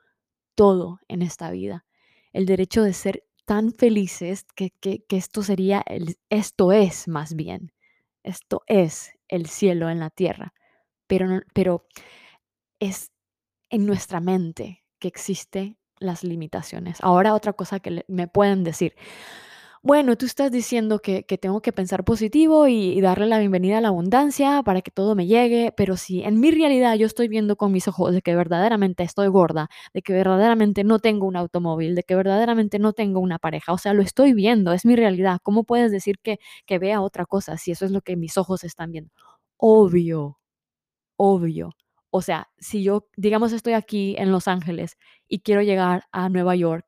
todo 0.55 0.99
en 1.07 1.23
esta 1.23 1.49
vida, 1.49 1.85
el 2.31 2.45
derecho 2.45 2.83
de 2.83 2.93
ser 2.93 3.23
tan 3.45 3.71
felices 3.73 4.45
que, 4.55 4.71
que, 4.79 5.03
que 5.07 5.17
esto 5.17 5.41
sería, 5.41 5.81
el, 5.87 6.17
esto 6.29 6.71
es 6.71 7.07
más 7.07 7.33
bien 7.35 7.71
esto 8.23 8.63
es 8.67 9.11
el 9.27 9.47
cielo 9.47 9.89
en 9.89 9.99
la 9.99 10.09
tierra, 10.09 10.53
pero, 11.07 11.41
pero 11.53 11.85
es 12.79 13.11
en 13.69 13.85
nuestra 13.85 14.19
mente 14.19 14.83
que 14.99 15.07
existen 15.07 15.77
las 15.97 16.23
limitaciones. 16.23 16.97
Ahora 17.01 17.33
otra 17.33 17.53
cosa 17.53 17.79
que 17.79 18.05
me 18.07 18.27
pueden 18.27 18.63
decir, 18.63 18.95
bueno, 19.85 20.15
tú 20.17 20.25
estás 20.25 20.49
diciendo 20.49 20.99
que, 20.99 21.23
tengo 21.41 21.61
que 21.61 21.73
pensar 21.73 22.05
positivo 22.05 22.69
y, 22.69 23.01
darle 23.01 23.27
la 23.27 23.37
bienvenida 23.39 23.79
a 23.79 23.81
la 23.81 23.89
abundancia 23.89 24.63
para 24.63 24.81
que 24.81 24.91
todo 24.91 25.13
me 25.13 25.27
llegue, 25.27 25.73
pero 25.75 25.97
si 25.97 26.23
en 26.23 26.39
mi 26.39 26.51
realidad 26.51 26.95
yo 26.95 27.05
estoy 27.05 27.27
viendo 27.27 27.57
con 27.57 27.73
mis 27.73 27.89
ojos 27.89 28.13
de 28.13 28.21
que 28.21 28.33
verdaderamente 28.33 29.03
estoy 29.03 29.27
gorda, 29.27 29.69
de 29.93 30.01
que 30.01 30.13
verdaderamente 30.13 30.85
no 30.85 30.99
tengo 30.99 31.27
un 31.27 31.35
automóvil, 31.35 31.95
de 31.95 32.03
que 32.03 32.15
verdaderamente 32.15 32.79
no 32.79 32.93
tengo 32.93 33.19
una 33.19 33.39
pareja, 33.39 33.73
o 33.73 33.77
sea, 33.77 33.93
lo 33.93 34.01
estoy 34.03 34.31
viendo, 34.33 34.71
es 34.71 34.85
mi 34.85 34.95
realidad, 34.95 35.39
¿cómo 35.43 35.65
puedes 35.65 35.91
decir 35.91 36.17
que, 36.23 36.39
que 36.65 36.79
vea 36.79 37.01
otra 37.01 37.25
cosa 37.25 37.57
si 37.57 37.71
eso 37.71 37.83
es 37.83 37.91
lo 37.91 37.99
que 38.01 38.15
mis 38.15 38.37
ojos 38.37 38.63
están 38.63 38.91
viendo? 38.93 39.11
Obvio, 39.57 40.39
obvio. 41.17 41.71
O 42.11 42.21
sea, 42.21 42.49
si 42.59 42.83
yo, 42.83 43.07
digamos, 43.17 43.53
estoy 43.53 43.73
aquí 43.73 44.15
en 44.17 44.31
Los 44.31 44.47
Ángeles 44.47 44.97
y 45.27 45.39
quiero 45.41 45.61
llegar 45.61 46.05
a 46.11 46.29
Nueva 46.29 46.55
York, 46.55 46.85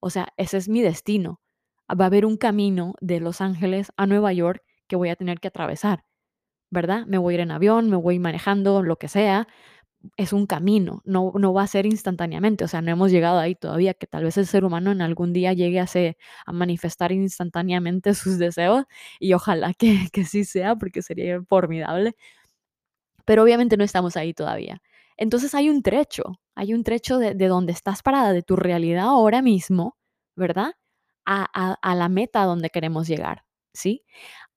o 0.00 0.10
sea, 0.10 0.28
ese 0.36 0.58
es 0.58 0.68
mi 0.68 0.82
destino 0.82 1.40
va 1.94 2.04
a 2.04 2.08
haber 2.08 2.26
un 2.26 2.36
camino 2.36 2.94
de 3.00 3.20
Los 3.20 3.40
Ángeles 3.40 3.92
a 3.96 4.06
Nueva 4.06 4.32
York 4.32 4.62
que 4.88 4.96
voy 4.96 5.10
a 5.10 5.16
tener 5.16 5.40
que 5.40 5.48
atravesar, 5.48 6.04
¿verdad? 6.70 7.06
Me 7.06 7.18
voy 7.18 7.34
a 7.34 7.36
ir 7.36 7.40
en 7.42 7.50
avión, 7.52 7.90
me 7.90 7.96
voy 7.96 8.18
manejando, 8.18 8.82
lo 8.82 8.96
que 8.98 9.08
sea. 9.08 9.48
Es 10.16 10.32
un 10.32 10.46
camino, 10.46 11.02
no, 11.04 11.32
no 11.36 11.52
va 11.54 11.62
a 11.64 11.66
ser 11.68 11.86
instantáneamente, 11.86 12.64
o 12.64 12.68
sea, 12.68 12.82
no 12.82 12.90
hemos 12.92 13.10
llegado 13.12 13.38
ahí 13.40 13.54
todavía, 13.56 13.94
que 13.94 14.06
tal 14.06 14.24
vez 14.24 14.38
el 14.38 14.46
ser 14.46 14.64
humano 14.64 14.92
en 14.92 15.02
algún 15.02 15.32
día 15.32 15.52
llegue 15.54 15.80
a, 15.80 15.86
a 16.46 16.52
manifestar 16.52 17.12
instantáneamente 17.12 18.14
sus 18.14 18.38
deseos 18.38 18.84
y 19.20 19.32
ojalá 19.34 19.74
que, 19.74 20.08
que 20.12 20.24
sí 20.24 20.44
sea, 20.44 20.76
porque 20.76 21.02
sería 21.02 21.40
formidable, 21.48 22.14
pero 23.24 23.42
obviamente 23.42 23.76
no 23.76 23.84
estamos 23.84 24.16
ahí 24.16 24.32
todavía. 24.34 24.80
Entonces 25.16 25.54
hay 25.54 25.68
un 25.70 25.82
trecho, 25.82 26.22
hay 26.54 26.74
un 26.74 26.84
trecho 26.84 27.18
de, 27.18 27.34
de 27.34 27.48
donde 27.48 27.72
estás 27.72 28.02
parada, 28.02 28.32
de 28.32 28.42
tu 28.42 28.56
realidad 28.56 29.04
ahora 29.06 29.42
mismo, 29.42 29.96
¿verdad? 30.36 30.72
A, 31.28 31.94
la 31.94 32.08
meta 32.08 32.44
donde 32.44 32.70
queremos 32.70 33.06
llegar, 33.06 33.44
¿sí? 33.74 34.04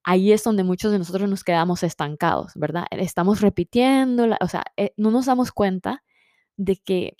Ahí 0.04 0.32
es 0.32 0.42
donde 0.42 0.64
muchos 0.64 0.90
de 0.92 0.98
nosotros 0.98 1.28
nos 1.28 1.44
quedamos 1.44 1.82
estancados, 1.82 2.52
¿verdad? 2.54 2.86
Estamos 2.90 3.40
repitiendo, 3.40 4.26
o 4.40 4.48
sea, 4.48 4.64
eh, 4.76 4.92
no 4.96 5.10
nos 5.10 5.26
damos 5.26 5.52
cuenta 5.52 6.02
de 6.56 6.76
que 6.76 7.16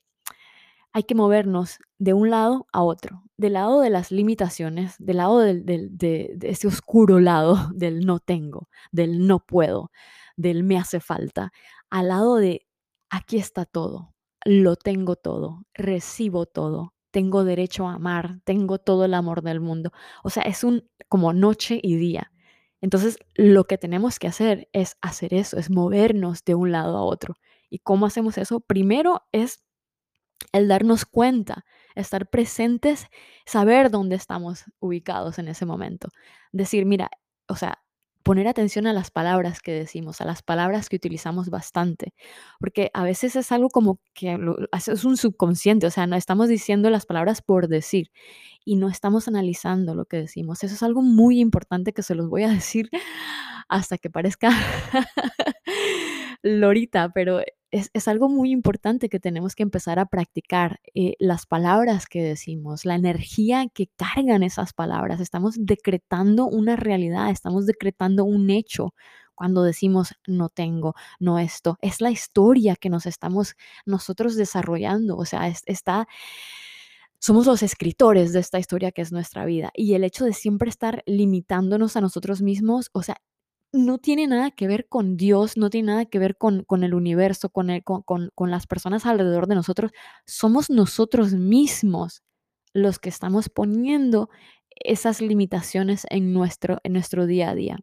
hay 0.92 1.04
que 1.04 1.14
movernos 1.14 1.78
de 1.98 2.12
un 2.12 2.30
lado 2.30 2.66
a 2.72 2.82
otro, 2.82 3.22
del 3.36 3.54
lado 3.54 3.80
de 3.80 3.90
las 3.90 4.10
limitaciones, 4.10 4.96
del 4.98 5.18
lado 5.18 5.38
de, 5.38 6.36
ese 6.42 6.66
oscuro 6.66 7.20
lado 7.20 7.70
del 7.74 8.04
no 8.06 8.20
tengo, 8.20 8.68
del 8.90 9.26
no 9.26 9.40
puedo, 9.40 9.90
del 10.36 10.64
me 10.64 10.78
hace 10.78 11.00
falta, 11.00 11.52
al 11.90 12.08
lado 12.08 12.36
de 12.36 12.66
aquí 13.10 13.36
está 13.38 13.64
todo, 13.64 14.14
lo 14.44 14.76
tengo 14.76 15.16
todo, 15.16 15.64
recibo 15.74 16.46
todo, 16.46 16.94
tengo 17.12 17.44
derecho 17.44 17.86
a 17.88 17.94
amar, 17.94 18.40
tengo 18.44 18.78
todo 18.78 19.04
el 19.04 19.14
amor 19.14 19.42
del 19.42 19.60
mundo. 19.60 19.92
O 20.24 20.30
sea, 20.30 20.42
es 20.44 20.64
un 20.64 20.88
como 21.08 21.32
noche 21.32 21.78
y 21.82 21.96
día. 21.96 22.32
Entonces, 22.80 23.18
lo 23.36 23.64
que 23.64 23.78
tenemos 23.78 24.18
que 24.18 24.26
hacer 24.26 24.68
es 24.72 24.96
hacer 25.00 25.34
eso, 25.34 25.56
es 25.58 25.70
movernos 25.70 26.44
de 26.44 26.56
un 26.56 26.72
lado 26.72 26.96
a 26.96 27.04
otro. 27.04 27.36
¿Y 27.70 27.78
cómo 27.78 28.06
hacemos 28.06 28.38
eso? 28.38 28.60
Primero 28.60 29.22
es 29.30 29.62
el 30.52 30.68
darnos 30.68 31.04
cuenta, 31.04 31.64
estar 31.94 32.28
presentes, 32.28 33.06
saber 33.46 33.90
dónde 33.90 34.16
estamos 34.16 34.64
ubicados 34.80 35.38
en 35.38 35.48
ese 35.48 35.66
momento. 35.66 36.08
Decir, 36.50 36.84
mira, 36.86 37.10
o 37.46 37.54
sea, 37.54 37.82
poner 38.22 38.48
atención 38.48 38.86
a 38.86 38.92
las 38.92 39.10
palabras 39.10 39.60
que 39.60 39.72
decimos, 39.72 40.20
a 40.20 40.24
las 40.24 40.42
palabras 40.42 40.88
que 40.88 40.96
utilizamos 40.96 41.50
bastante, 41.50 42.14
porque 42.58 42.90
a 42.94 43.04
veces 43.04 43.36
es 43.36 43.52
algo 43.52 43.68
como 43.68 44.00
que 44.14 44.38
es 44.72 45.04
un 45.04 45.16
subconsciente, 45.16 45.86
o 45.86 45.90
sea, 45.90 46.06
no 46.06 46.16
estamos 46.16 46.48
diciendo 46.48 46.90
las 46.90 47.06
palabras 47.06 47.42
por 47.42 47.68
decir 47.68 48.10
y 48.64 48.76
no 48.76 48.88
estamos 48.88 49.28
analizando 49.28 49.94
lo 49.94 50.04
que 50.04 50.18
decimos. 50.18 50.62
Eso 50.64 50.74
es 50.74 50.82
algo 50.82 51.02
muy 51.02 51.40
importante 51.40 51.92
que 51.92 52.02
se 52.02 52.14
los 52.14 52.28
voy 52.28 52.44
a 52.44 52.48
decir 52.50 52.90
hasta 53.68 53.98
que 53.98 54.10
parezca 54.10 54.50
lorita, 56.42 57.10
pero 57.14 57.40
es, 57.72 58.08
algo 58.08 58.28
muy 58.28 58.50
importante 58.50 59.08
que 59.08 59.18
tenemos 59.18 59.54
que 59.54 59.62
empezar 59.62 59.98
a 59.98 60.06
practicar. 60.06 60.80
Eh, 60.94 61.14
las 61.18 61.46
palabras 61.46 62.06
que 62.06 62.22
decimos, 62.22 62.84
la 62.84 62.94
energía 62.94 63.66
que 63.72 63.88
cargan 63.96 64.42
esas 64.42 64.74
palabras. 64.74 65.20
Estamos 65.20 65.56
decretando 65.58 66.46
una 66.46 66.76
realidad, 66.76 67.30
estamos 67.30 67.66
decretando 67.66 68.24
un 68.24 68.50
hecho 68.50 68.94
cuando 69.34 69.62
decimos 69.62 70.14
no 70.26 70.50
tengo, 70.50 70.94
no 71.18 71.38
esto. 71.38 71.78
Es 71.80 72.00
la 72.02 72.10
historia 72.10 72.76
que 72.76 72.90
nos 72.90 73.06
estamos 73.06 73.54
nosotros 73.86 74.36
desarrollando. 74.36 75.16
O 75.16 75.24
sea, 75.24 75.48
está 75.66 76.06
somos 77.18 77.46
los 77.46 77.62
escritores 77.62 78.32
de 78.32 78.40
esta 78.40 78.58
historia 78.58 78.90
que 78.92 79.00
es 79.00 79.12
nuestra 79.12 79.44
vida. 79.44 79.70
Y 79.74 79.94
el 79.94 80.04
hecho 80.04 80.24
de 80.24 80.32
siempre 80.32 80.68
estar 80.68 81.04
limitándonos 81.06 81.96
a 81.96 82.00
nosotros 82.00 82.42
mismos, 82.42 82.90
o 82.92 83.02
sea, 83.04 83.16
no 83.72 83.98
tiene 83.98 84.26
nada 84.26 84.50
que 84.50 84.66
ver 84.66 84.86
con 84.88 85.16
Dios, 85.16 85.56
no 85.56 85.70
tiene 85.70 85.92
nada 85.92 86.04
que 86.04 86.18
ver 86.18 86.36
con, 86.36 86.64
el 86.82 86.94
universo, 86.94 87.48
con, 87.48 87.80
con, 87.80 88.50
las 88.50 88.66
personas 88.66 89.06
alrededor 89.06 89.46
de 89.46 89.54
nosotros. 89.54 89.92
Somos 90.26 90.68
nosotros 90.68 91.32
mismos 91.32 92.22
los 92.74 92.98
que 92.98 93.08
estamos 93.08 93.48
poniendo 93.48 94.28
esas 94.70 95.20
limitaciones 95.20 96.06
en 96.10 96.32
nuestro, 96.32 96.78
en 96.84 96.92
nuestro 96.92 97.26
día 97.26 97.50
a 97.50 97.54
día, 97.54 97.78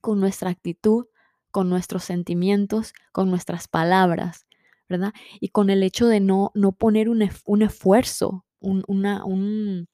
con 0.00 0.20
nuestra 0.20 0.50
actitud, 0.50 1.06
con 1.50 1.70
nuestros 1.70 2.04
sentimientos, 2.04 2.92
con 3.12 3.30
nuestras 3.30 3.68
palabras, 3.68 4.46
¿verdad? 4.88 5.12
Y 5.40 5.48
con 5.48 5.70
el 5.70 5.82
hecho 5.82 6.08
de 6.08 6.20
no, 6.20 6.50
no 6.54 6.72
poner 6.72 7.08
un, 7.08 7.26
un 7.46 7.62
esfuerzo, 7.62 8.44
un, 8.60 8.84
una, 8.86 9.24
un, 9.24 9.88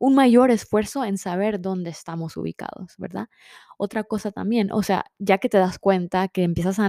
un 0.00 0.14
mayor 0.14 0.50
esfuerzo 0.50 1.04
en 1.04 1.18
saber 1.18 1.60
dónde 1.60 1.90
estamos 1.90 2.36
ubicados, 2.36 2.94
¿verdad? 2.98 3.28
Otra 3.78 4.04
cosa 4.04 4.32
también, 4.32 4.70
o 4.72 4.82
sea, 4.82 5.06
ya 5.18 5.38
que 5.38 5.48
te 5.48 5.58
das 5.58 5.78
cuenta, 5.78 6.28
que 6.28 6.42
empiezas 6.44 6.78
a 6.78 6.84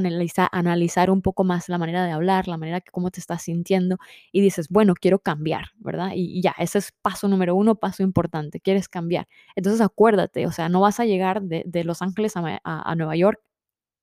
analizar, 0.51 1.09
un 1.11 1.21
poco 1.21 1.43
más 1.43 1.69
la 1.69 1.77
manera 1.77 2.05
de 2.05 2.11
hablar, 2.11 2.47
la 2.47 2.57
manera 2.57 2.81
que 2.81 2.91
cómo 2.91 3.11
te 3.11 3.19
estás 3.19 3.43
sintiendo 3.43 3.97
y 4.31 4.41
dices, 4.41 4.69
bueno, 4.69 4.93
quiero 4.93 5.19
cambiar, 5.19 5.71
¿verdad? 5.77 6.11
Y, 6.15 6.41
ya, 6.41 6.55
ese 6.57 6.79
es 6.79 6.91
paso 7.01 7.27
número 7.27 7.55
uno, 7.55 7.75
paso 7.75 8.03
importante, 8.03 8.59
quieres 8.59 8.87
cambiar. 8.89 9.27
Entonces 9.55 9.81
acuérdate, 9.81 10.45
o 10.47 10.51
sea, 10.51 10.69
no 10.69 10.81
vas 10.81 10.99
a 10.99 11.05
llegar 11.05 11.41
de, 11.41 11.83
Los 11.83 12.01
Ángeles 12.01 12.33
a 12.35 12.95
Nueva 12.95 13.15
York 13.15 13.41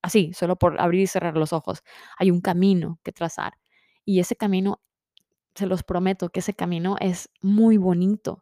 así, 0.02 0.32
solo 0.34 0.56
por 0.56 0.80
abrir 0.80 1.02
y 1.02 1.06
cerrar 1.06 1.36
los 1.36 1.52
ojos. 1.52 1.82
Hay 2.18 2.30
un 2.30 2.40
camino 2.40 2.98
que 3.02 3.12
trazar 3.12 3.54
y 4.04 4.20
ese 4.20 4.36
camino, 4.36 4.80
se 5.54 5.66
los 5.66 5.82
prometo 5.82 6.30
que 6.30 6.40
ese 6.40 6.54
camino 6.54 6.96
es 7.00 7.30
muy 7.40 7.76
bonito 7.76 8.41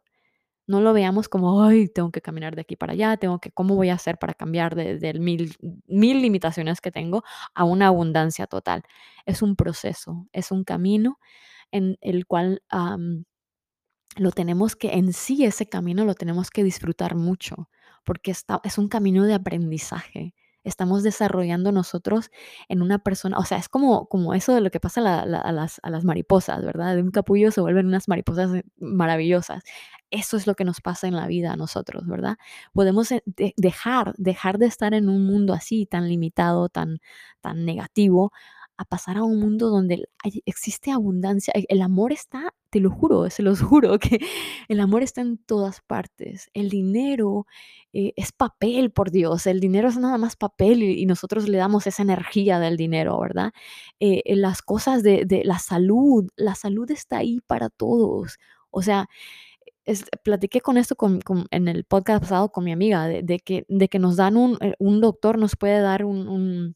no 0.71 0.81
lo 0.81 0.93
veamos 0.93 1.29
como, 1.29 1.63
ay, 1.63 1.87
tengo 1.89 2.11
que 2.11 2.21
caminar 2.21 2.55
de 2.55 2.61
aquí 2.61 2.75
para 2.77 2.93
allá, 2.93 3.17
tengo 3.17 3.39
que, 3.39 3.51
¿cómo 3.51 3.75
voy 3.75 3.89
a 3.89 3.95
hacer 3.95 4.17
para 4.19 4.33
cambiar 4.33 4.75
de, 4.75 5.13
mil, 5.19 5.55
mil 5.87 6.21
limitaciones 6.21 6.81
que 6.81 6.91
tengo 6.91 7.23
a 7.55 7.63
una 7.65 7.87
abundancia 7.87 8.47
total? 8.47 8.83
Es 9.25 9.41
un 9.43 9.55
proceso, 9.55 10.27
es 10.33 10.51
un 10.51 10.63
camino 10.63 11.19
en 11.71 11.97
el 12.01 12.25
cual 12.27 12.63
lo 14.17 14.31
tenemos 14.31 14.75
que, 14.75 14.93
en 14.93 15.13
sí 15.13 15.45
ese 15.45 15.67
camino 15.69 16.05
lo 16.05 16.15
tenemos 16.15 16.49
que 16.49 16.63
disfrutar 16.63 17.15
mucho, 17.15 17.69
porque 18.03 18.31
está, 18.31 18.59
es 18.63 18.77
un 18.77 18.87
camino 18.89 19.25
de 19.25 19.33
aprendizaje, 19.35 20.35
estamos 20.63 21.03
desarrollando 21.03 21.71
nosotros 21.71 22.31
en 22.69 22.81
una 22.81 22.99
persona, 22.99 23.37
o 23.37 23.45
sea, 23.45 23.57
es 23.57 23.69
como, 23.69 24.07
como 24.07 24.33
eso 24.33 24.53
de 24.53 24.61
lo 24.61 24.71
que 24.71 24.79
pasa 24.79 25.01
a, 25.01 25.25
las, 25.25 25.79
a 25.83 25.89
las 25.89 26.03
mariposas, 26.03 26.63
¿verdad? 26.63 26.95
De 26.95 27.01
un 27.01 27.11
capullo 27.11 27.51
se 27.51 27.61
vuelven 27.61 27.87
unas 27.87 28.07
mariposas 28.07 28.53
eh, 28.55 28.63
maravillosas. 28.79 29.63
Eso 30.11 30.37
es 30.37 30.45
lo 30.45 30.55
que 30.55 30.65
nos 30.65 30.81
pasa 30.81 31.07
en 31.07 31.15
la 31.15 31.27
vida 31.27 31.53
a 31.53 31.55
nosotros, 31.55 32.05
¿verdad? 32.05 32.37
Podemos 32.73 33.11
eh, 33.11 33.23
dejar, 33.57 34.13
dejar 34.17 34.57
de 34.57 34.65
estar 34.67 34.93
en 34.93 35.09
un 35.09 35.25
mundo 35.25 35.53
así, 35.53 35.85
tan 35.85 36.09
limitado, 36.09 36.69
tan, 36.69 36.99
tan 37.41 37.65
negativo, 37.65 38.31
a 38.77 38.85
pasar 38.85 39.17
a 39.17 39.23
un 39.23 39.39
mundo 39.39 39.69
donde 39.69 40.09
existe 40.45 40.91
abundancia. 40.91 41.53
El 41.55 41.81
amor 41.81 42.11
está, 42.11 42.53
te 42.71 42.79
lo 42.79 42.89
juro, 42.89 43.29
se 43.29 43.43
los 43.43 43.61
juro, 43.61 43.99
que 43.99 44.19
el 44.67 44.79
amor 44.79 45.03
está 45.03 45.21
en 45.21 45.37
todas 45.37 45.81
partes. 45.81 46.49
El 46.53 46.69
dinero 46.69 47.45
eh, 47.93 48.13
es 48.15 48.31
papel, 48.31 48.91
por 48.91 49.11
Dios. 49.11 49.45
El 49.45 49.59
dinero 49.59 49.89
es 49.89 49.97
nada 49.97 50.17
más 50.17 50.35
papel 50.35 50.81
y, 50.81 51.05
nosotros 51.05 51.47
le 51.49 51.57
damos 51.57 51.87
esa 51.87 52.01
energía 52.03 52.59
del 52.59 52.77
dinero, 52.77 53.19
¿verdad? 53.19 53.51
Eh, 53.99 54.23
eh, 54.25 54.35
las 54.35 54.61
cosas 54.61 55.03
de, 55.03 55.43
la 55.45 55.59
salud, 55.59 56.29
la 56.37 56.55
salud 56.55 56.89
está 56.91 57.17
ahí 57.17 57.41
para 57.45 57.69
todos. 57.69 58.37
O 58.71 58.81
sea, 58.81 59.07
platiqué 60.23 60.61
con 60.61 60.77
esto 60.77 60.95
en 61.51 61.67
el 61.67 61.83
podcast 61.85 62.21
pasado 62.23 62.51
con 62.51 62.63
mi 62.63 62.71
amiga, 62.71 63.07
de, 63.07 63.39
que, 63.39 63.65
de 63.67 63.89
que 63.89 63.99
nos 63.99 64.15
dan 64.15 64.37
un, 64.37 64.57
un 64.79 65.01
doctor, 65.01 65.37
nos 65.37 65.55
puede 65.57 65.81
dar 65.81 66.05
un 66.05 66.75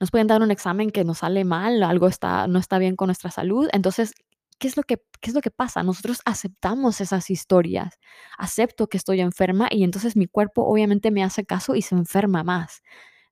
nos 0.00 0.10
pueden 0.10 0.26
dar 0.26 0.42
un 0.42 0.50
examen 0.50 0.90
que 0.90 1.04
nos 1.04 1.18
sale 1.18 1.44
mal, 1.44 1.82
algo 1.82 2.08
está, 2.08 2.46
no 2.46 2.58
está 2.58 2.78
bien 2.78 2.96
con 2.96 3.06
nuestra 3.06 3.30
salud. 3.30 3.68
Entonces, 3.72 4.14
¿qué 4.62 4.68
es, 4.68 4.76
lo 4.76 4.84
que, 4.84 5.02
¿qué 5.20 5.30
es 5.30 5.34
lo 5.34 5.40
que 5.40 5.50
pasa? 5.50 5.82
Nosotros 5.82 6.20
aceptamos 6.24 7.00
esas 7.00 7.30
historias. 7.30 7.98
Acepto 8.38 8.86
que 8.86 8.96
estoy 8.96 9.20
enferma 9.20 9.66
y 9.68 9.82
entonces 9.82 10.14
mi 10.14 10.28
cuerpo 10.28 10.62
obviamente 10.62 11.10
me 11.10 11.24
hace 11.24 11.44
caso 11.44 11.74
y 11.74 11.82
se 11.82 11.96
enferma 11.96 12.44
más, 12.44 12.84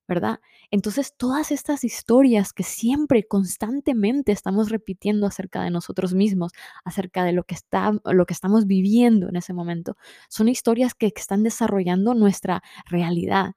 ¿verdad? 0.08 0.40
Entonces, 0.72 1.14
todas 1.16 1.52
estas 1.52 1.84
historias 1.84 2.52
que 2.52 2.64
siempre, 2.64 3.28
constantemente 3.28 4.32
estamos 4.32 4.70
repitiendo 4.70 5.24
acerca 5.24 5.62
de 5.62 5.70
nosotros 5.70 6.14
mismos, 6.14 6.50
acerca 6.84 7.22
de 7.22 7.32
lo 7.32 7.44
que, 7.44 7.54
está, 7.54 7.92
lo 8.04 8.26
que 8.26 8.34
estamos 8.34 8.66
viviendo 8.66 9.28
en 9.28 9.36
ese 9.36 9.52
momento, 9.52 9.96
son 10.28 10.48
historias 10.48 10.94
que 10.94 11.12
están 11.14 11.44
desarrollando 11.44 12.14
nuestra 12.14 12.60
realidad. 12.86 13.52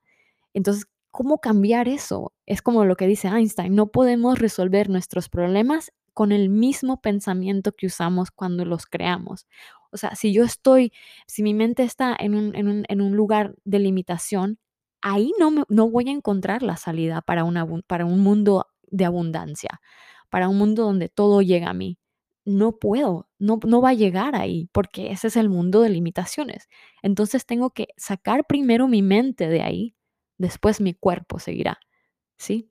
Entonces, 0.54 0.86
¿Cómo 1.16 1.38
cambiar 1.38 1.86
eso? 1.86 2.32
Es 2.44 2.60
como 2.60 2.84
lo 2.84 2.96
que 2.96 3.06
dice 3.06 3.28
Einstein, 3.28 3.76
no 3.76 3.86
podemos 3.92 4.40
resolver 4.40 4.90
nuestros 4.90 5.28
problemas 5.28 5.92
con 6.14 6.32
el 6.32 6.48
mismo 6.48 7.00
pensamiento 7.00 7.72
que 7.72 7.86
usamos 7.86 8.30
cuando 8.30 8.64
los 8.64 8.86
creamos. 8.86 9.46
O 9.92 9.96
sea, 9.96 10.14
si 10.14 10.32
yo 10.32 10.44
estoy, 10.44 10.92
si 11.26 11.42
mi 11.42 11.54
mente 11.54 11.82
está 11.82 12.16
en 12.18 12.34
un, 12.34 13.16
lugar 13.16 13.54
de 13.64 13.78
limitación, 13.78 14.58
ahí 15.02 15.32
no, 15.38 15.64
no 15.68 15.90
voy 15.90 16.08
a 16.08 16.12
encontrar 16.12 16.62
la 16.62 16.76
salida 16.76 17.20
para, 17.20 17.44
una, 17.44 17.66
para 17.86 18.06
un 18.06 18.20
mundo 18.20 18.66
de 18.90 19.04
abundancia, 19.04 19.80
para 20.30 20.48
un 20.48 20.58
mundo 20.58 20.84
donde 20.84 21.08
todo 21.08 21.42
llega 21.42 21.70
a 21.70 21.74
mí. 21.74 21.98
No 22.46 22.78
puedo, 22.78 23.28
no, 23.38 23.58
no 23.66 23.80
va 23.80 23.90
a 23.90 23.94
llegar 23.94 24.34
ahí, 24.36 24.68
porque 24.72 25.10
ese 25.10 25.28
es 25.28 25.36
el 25.36 25.48
mundo 25.48 25.80
de 25.80 25.90
limitaciones. 25.90 26.68
Entonces 27.02 27.46
tengo 27.46 27.70
que 27.70 27.88
sacar 27.96 28.46
primero 28.46 28.88
mi 28.88 29.02
mente 29.02 29.48
de 29.48 29.62
ahí 29.62 29.94
después 30.38 30.80
mi 30.80 30.94
cuerpo 30.94 31.38
seguirá, 31.38 31.78
¿sí? 32.36 32.70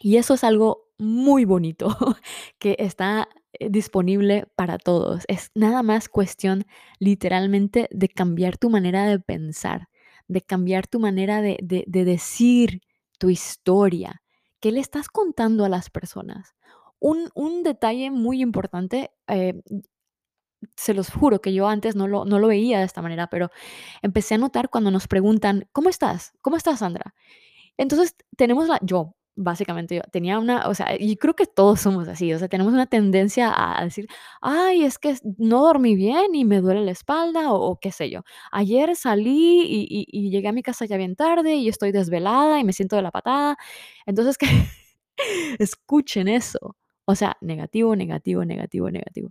Y 0.00 0.16
eso 0.16 0.34
es 0.34 0.44
algo 0.44 0.91
muy 1.02 1.44
bonito 1.44 1.88
que 2.58 2.76
está 2.78 3.28
eh, 3.52 3.68
disponible 3.70 4.46
para 4.56 4.78
todos. 4.78 5.24
Es 5.28 5.50
nada 5.54 5.82
más 5.82 6.08
cuestión 6.08 6.64
literalmente 6.98 7.88
de 7.90 8.08
cambiar 8.08 8.56
tu 8.56 8.70
manera 8.70 9.06
de 9.06 9.18
pensar, 9.18 9.88
de 10.28 10.40
cambiar 10.42 10.86
tu 10.86 11.00
manera 11.00 11.42
de, 11.42 11.58
decir 11.86 12.80
tu 13.18 13.30
historia. 13.30 14.22
¿Qué 14.60 14.72
le 14.72 14.80
estás 14.80 15.08
contando 15.08 15.64
a 15.64 15.68
las 15.68 15.90
personas? 15.90 16.54
Un, 16.98 17.62
detalle 17.64 18.10
muy 18.12 18.40
importante, 18.40 19.10
eh, 19.26 19.60
se 20.76 20.94
los 20.94 21.10
juro 21.10 21.40
que 21.40 21.52
yo 21.52 21.66
antes 21.66 21.96
no 21.96 22.06
lo, 22.06 22.24
no 22.24 22.38
lo 22.38 22.46
veía 22.46 22.78
de 22.78 22.84
esta 22.84 23.02
manera, 23.02 23.26
pero 23.26 23.50
empecé 24.02 24.36
a 24.36 24.38
notar 24.38 24.70
cuando 24.70 24.92
nos 24.92 25.08
preguntan, 25.08 25.68
¿cómo 25.72 25.88
estás? 25.88 26.32
¿Cómo 26.40 26.56
estás, 26.56 26.78
Sandra? 26.78 27.14
Entonces, 27.76 28.14
tenemos 28.36 28.68
la, 28.68 28.78
yo, 28.82 29.16
básicamente, 29.36 29.96
yo 29.96 30.02
tenía 30.10 30.38
una, 30.38 30.68
o 30.68 30.74
sea, 30.74 30.96
y 30.98 31.16
creo 31.16 31.34
que 31.34 31.46
todos 31.46 31.80
somos 31.80 32.08
así, 32.08 32.32
o 32.32 32.38
sea, 32.38 32.48
tenemos 32.48 32.72
una 32.72 32.86
tendencia 32.86 33.52
a 33.54 33.84
decir, 33.84 34.06
ay, 34.40 34.84
es 34.84 34.98
que 34.98 35.16
no 35.38 35.62
dormí 35.62 35.94
bien 35.96 36.34
y 36.34 36.44
me 36.44 36.60
duele 36.60 36.84
la 36.84 36.92
espalda 36.92 37.52
o, 37.52 37.78
qué 37.80 37.92
sé 37.92 38.10
yo. 38.10 38.22
Ayer 38.50 38.96
salí 38.96 39.62
y, 39.62 40.06
y, 40.08 40.30
llegué 40.30 40.48
a 40.48 40.52
mi 40.52 40.62
casa 40.62 40.84
ya 40.86 40.96
bien 40.96 41.16
tarde 41.16 41.54
y 41.54 41.68
estoy 41.68 41.92
desvelada 41.92 42.58
y 42.60 42.64
me 42.64 42.72
siento 42.72 42.96
de 42.96 43.02
la 43.02 43.10
patada. 43.10 43.56
Entonces, 44.06 44.38
que 44.38 44.46
escuchen 45.58 46.28
eso. 46.28 46.76
O 47.04 47.14
sea, 47.14 47.36
negativo, 47.40 47.96
negativo, 47.96 48.44
negativo, 48.44 48.90
negativo. 48.90 49.28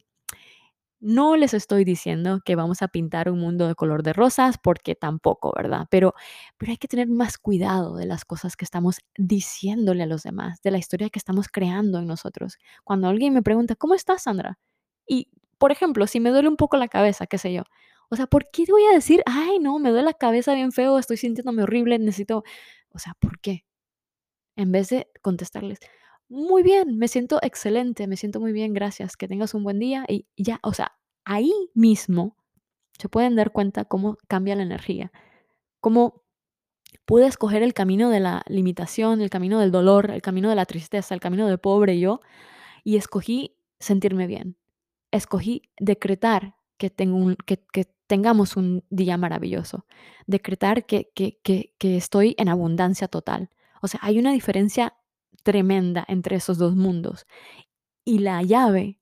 No 1.03 1.35
les 1.35 1.55
estoy 1.55 1.83
diciendo 1.83 2.41
que 2.45 2.55
vamos 2.55 2.83
a 2.83 2.87
pintar 2.87 3.27
un 3.31 3.39
mundo 3.39 3.67
de 3.67 3.73
color 3.73 4.03
de 4.03 4.13
rosas, 4.13 4.57
porque 4.61 4.93
tampoco, 4.93 5.51
¿verdad? 5.55 5.87
Pero, 5.89 6.13
pero 6.57 6.71
hay 6.71 6.77
que 6.77 6.87
tener 6.87 7.07
más 7.07 7.39
cuidado 7.39 7.95
de 7.95 8.05
las 8.05 8.23
cosas 8.23 8.55
que 8.55 8.65
estamos 8.65 8.99
diciéndole 9.17 10.03
a 10.03 10.05
los 10.05 10.21
demás, 10.21 10.61
de 10.61 10.69
la 10.69 10.77
historia 10.77 11.09
que 11.09 11.17
estamos 11.17 11.47
creando 11.47 11.97
en 11.97 12.05
nosotros. 12.05 12.57
Cuando 12.83 13.07
alguien 13.07 13.33
me 13.33 13.41
pregunta, 13.41 13.75
¿cómo 13.75 13.95
estás, 13.95 14.23
Sandra? 14.23 14.59
Y, 15.07 15.29
por 15.57 15.71
ejemplo, 15.71 16.05
si 16.05 16.19
me 16.19 16.29
duele 16.29 16.49
un 16.49 16.55
poco 16.57 16.77
la 16.77 16.87
cabeza, 16.87 17.25
qué 17.25 17.39
sé 17.39 17.51
yo. 17.51 17.63
O 18.09 18.15
sea, 18.15 18.27
¿por 18.27 18.51
qué 18.51 18.65
voy 18.69 18.83
a 18.85 18.93
decir, 18.93 19.23
ay, 19.25 19.57
no, 19.59 19.79
me 19.79 19.89
duele 19.89 20.05
la 20.05 20.13
cabeza 20.13 20.53
bien 20.53 20.71
feo, 20.71 20.99
estoy 20.99 21.17
sintiéndome 21.17 21.63
horrible, 21.63 21.97
necesito... 21.97 22.43
O 22.93 22.99
sea, 22.99 23.13
¿por 23.19 23.39
qué? 23.39 23.65
En 24.55 24.71
vez 24.71 24.89
de 24.89 25.07
contestarles, 25.21 25.79
muy 26.31 26.63
bien, 26.63 26.97
me 26.97 27.09
siento 27.09 27.39
excelente, 27.41 28.07
me 28.07 28.15
siento 28.15 28.39
muy 28.39 28.53
bien, 28.53 28.73
gracias, 28.73 29.17
que 29.17 29.27
tengas 29.27 29.53
un 29.53 29.65
buen 29.65 29.79
día 29.79 30.05
y 30.07 30.27
ya, 30.37 30.61
o 30.63 30.73
sea, 30.73 30.93
ahí 31.25 31.51
mismo 31.73 32.37
se 32.97 33.09
pueden 33.09 33.35
dar 33.35 33.51
cuenta 33.51 33.83
cómo 33.83 34.17
cambia 34.29 34.55
la 34.55 34.63
energía, 34.63 35.11
cómo 35.81 36.23
pude 37.03 37.27
escoger 37.27 37.63
el 37.63 37.73
camino 37.73 38.09
de 38.09 38.21
la 38.21 38.43
limitación, 38.47 39.19
el 39.19 39.29
camino 39.29 39.59
del 39.59 39.71
dolor, 39.71 40.09
el 40.09 40.21
camino 40.21 40.49
de 40.49 40.55
la 40.55 40.65
tristeza, 40.65 41.13
el 41.13 41.19
camino 41.19 41.47
del 41.47 41.59
pobre 41.59 41.99
yo, 41.99 42.21
y 42.85 42.95
escogí 42.95 43.57
sentirme 43.79 44.25
bien, 44.25 44.55
escogí 45.11 45.63
decretar 45.81 46.55
que, 46.77 46.89
tengo 46.89 47.35
que, 47.45 47.57
tengamos 48.07 48.55
un 48.55 48.85
día 48.89 49.17
maravilloso, 49.17 49.85
decretar 50.27 50.85
que, 50.85 51.11
que, 51.13 51.41
que 51.43 51.97
estoy 51.97 52.35
en 52.37 52.47
abundancia 52.47 53.09
total. 53.09 53.49
O 53.81 53.89
sea, 53.89 53.99
hay 54.01 54.17
una 54.17 54.31
diferencia 54.31 54.93
tremenda 55.43 56.05
entre 56.07 56.35
esos 56.35 56.57
dos 56.57 56.75
mundos. 56.75 57.25
Y 58.05 58.19
la 58.19 58.41
llave 58.43 58.99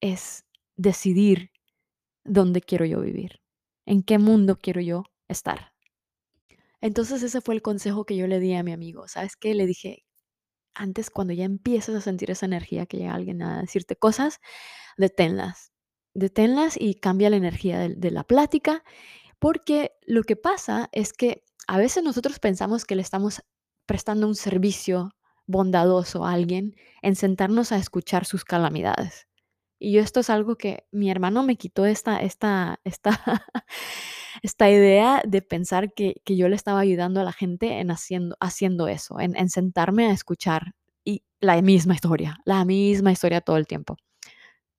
es 0.00 0.44
decidir 0.76 1.50
dónde 2.24 2.60
quiero 2.60 2.84
yo 2.84 3.00
vivir, 3.00 3.40
en 3.86 4.02
qué 4.02 4.18
mundo 4.18 4.58
quiero 4.58 4.80
yo 4.80 5.04
estar. 5.28 5.72
Entonces 6.80 7.22
ese 7.22 7.40
fue 7.40 7.54
el 7.54 7.62
consejo 7.62 8.04
que 8.04 8.16
yo 8.16 8.26
le 8.26 8.40
di 8.40 8.54
a 8.54 8.62
mi 8.62 8.72
amigo. 8.72 9.08
¿Sabes 9.08 9.36
qué? 9.36 9.54
Le 9.54 9.66
dije, 9.66 10.04
antes 10.74 11.10
cuando 11.10 11.32
ya 11.32 11.44
empiezas 11.44 11.94
a 11.94 12.00
sentir 12.00 12.30
esa 12.30 12.46
energía 12.46 12.86
que 12.86 12.98
llega 12.98 13.14
alguien 13.14 13.42
a 13.42 13.60
decirte 13.62 13.96
cosas, 13.96 14.40
deténlas. 14.96 15.72
Deténlas 16.14 16.76
y 16.78 16.94
cambia 16.94 17.30
la 17.30 17.36
energía 17.36 17.78
de, 17.78 17.94
de 17.94 18.10
la 18.10 18.24
plática, 18.24 18.84
porque 19.38 19.92
lo 20.06 20.22
que 20.22 20.36
pasa 20.36 20.88
es 20.92 21.12
que 21.12 21.44
a 21.66 21.78
veces 21.78 22.02
nosotros 22.04 22.38
pensamos 22.38 22.84
que 22.84 22.96
le 22.96 23.02
estamos 23.02 23.42
prestando 23.86 24.26
un 24.26 24.34
servicio 24.34 25.15
bondadoso 25.46 26.24
a 26.24 26.32
alguien 26.32 26.76
en 27.02 27.16
sentarnos 27.16 27.72
a 27.72 27.78
escuchar 27.78 28.24
sus 28.24 28.44
calamidades. 28.44 29.26
Y 29.78 29.98
esto 29.98 30.20
es 30.20 30.30
algo 30.30 30.56
que 30.56 30.86
mi 30.90 31.10
hermano 31.10 31.42
me 31.42 31.56
quitó 31.56 31.84
esta, 31.86 32.18
esta, 32.20 32.80
esta, 32.84 33.10
esta 34.42 34.70
idea 34.70 35.22
de 35.26 35.42
pensar 35.42 35.92
que, 35.92 36.22
yo 36.26 36.48
le 36.48 36.56
estaba 36.56 36.80
ayudando 36.80 37.20
a 37.20 37.24
la 37.24 37.32
gente 37.32 37.80
en 37.80 37.90
haciendo, 37.90 38.36
haciendo 38.40 38.88
eso, 38.88 39.20
en, 39.20 39.36
en 39.36 39.50
sentarme 39.50 40.06
a 40.06 40.12
escuchar 40.12 40.74
y 41.04 41.22
la 41.40 41.60
misma 41.62 41.94
historia, 41.94 42.38
la 42.44 42.64
misma 42.64 43.12
historia 43.12 43.40
todo 43.40 43.58
el 43.58 43.66
tiempo 43.66 43.96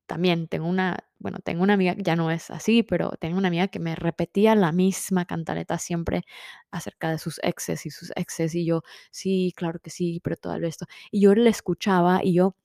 también 0.08 0.48
tengo 0.48 0.68
una, 0.68 1.00
bueno, 1.20 1.40
tengo 1.44 1.64
una 1.64 1.74
amiga, 1.74 1.96
ya 1.98 2.16
no 2.16 2.32
es 2.32 2.50
así, 2.52 2.84
pero 2.84 3.12
tengo 3.20 3.38
una 3.38 3.50
amiga 3.50 3.68
que 3.68 3.80
me 3.80 3.96
repetía 3.96 4.56
la 4.56 4.72
misma 4.72 5.26
cantaleta 5.26 5.78
siempre 5.78 6.24
acerca 6.72 7.12
de 7.12 7.20
sus 7.20 7.40
exes 7.44 7.86
y 7.86 7.92
sus 7.92 8.12
exes 8.16 8.56
y 8.56 8.66
yo, 8.66 8.84
sí, 9.12 9.54
claro 9.56 9.80
que 9.80 9.90
sí, 9.92 10.20
pero 10.24 10.38
todo 10.38 10.56
esto. 10.58 10.86
Y 11.12 11.22
yo 11.22 11.36
le 11.36 11.50
escuchaba 11.50 12.22
y 12.24 12.34
yo, 12.34 12.56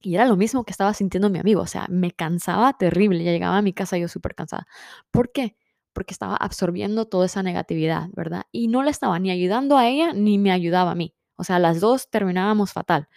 y 0.00 0.14
era 0.14 0.26
lo 0.26 0.36
mismo 0.36 0.64
que 0.64 0.70
estaba 0.72 0.94
sintiendo 0.94 1.30
mi 1.30 1.38
amigo, 1.40 1.62
o 1.62 1.66
sea, 1.66 1.86
me 1.90 2.12
cansaba 2.12 2.72
terrible, 2.78 3.24
ya 3.24 3.32
llegaba 3.32 3.58
a 3.58 3.62
mi 3.62 3.72
casa 3.72 3.98
yo 3.98 4.08
súper 4.08 4.34
cansada. 4.34 4.66
¿Por 5.10 5.32
qué? 5.32 5.56
Porque 5.92 6.12
estaba 6.14 6.36
absorbiendo 6.36 7.06
toda 7.06 7.26
esa 7.26 7.42
negatividad, 7.42 8.08
¿verdad? 8.14 8.44
Y 8.52 8.68
no 8.68 8.82
le 8.84 8.90
estaba 8.90 9.18
ni 9.18 9.30
ayudando 9.30 9.76
a 9.76 9.88
ella 9.88 10.12
ni 10.12 10.38
me 10.38 10.52
ayudaba 10.52 10.92
a 10.92 10.94
mí. 10.94 11.14
O 11.36 11.44
sea, 11.44 11.58
las 11.58 11.80
dos 11.80 12.10
terminábamos 12.10 12.72
fatal. 12.72 13.08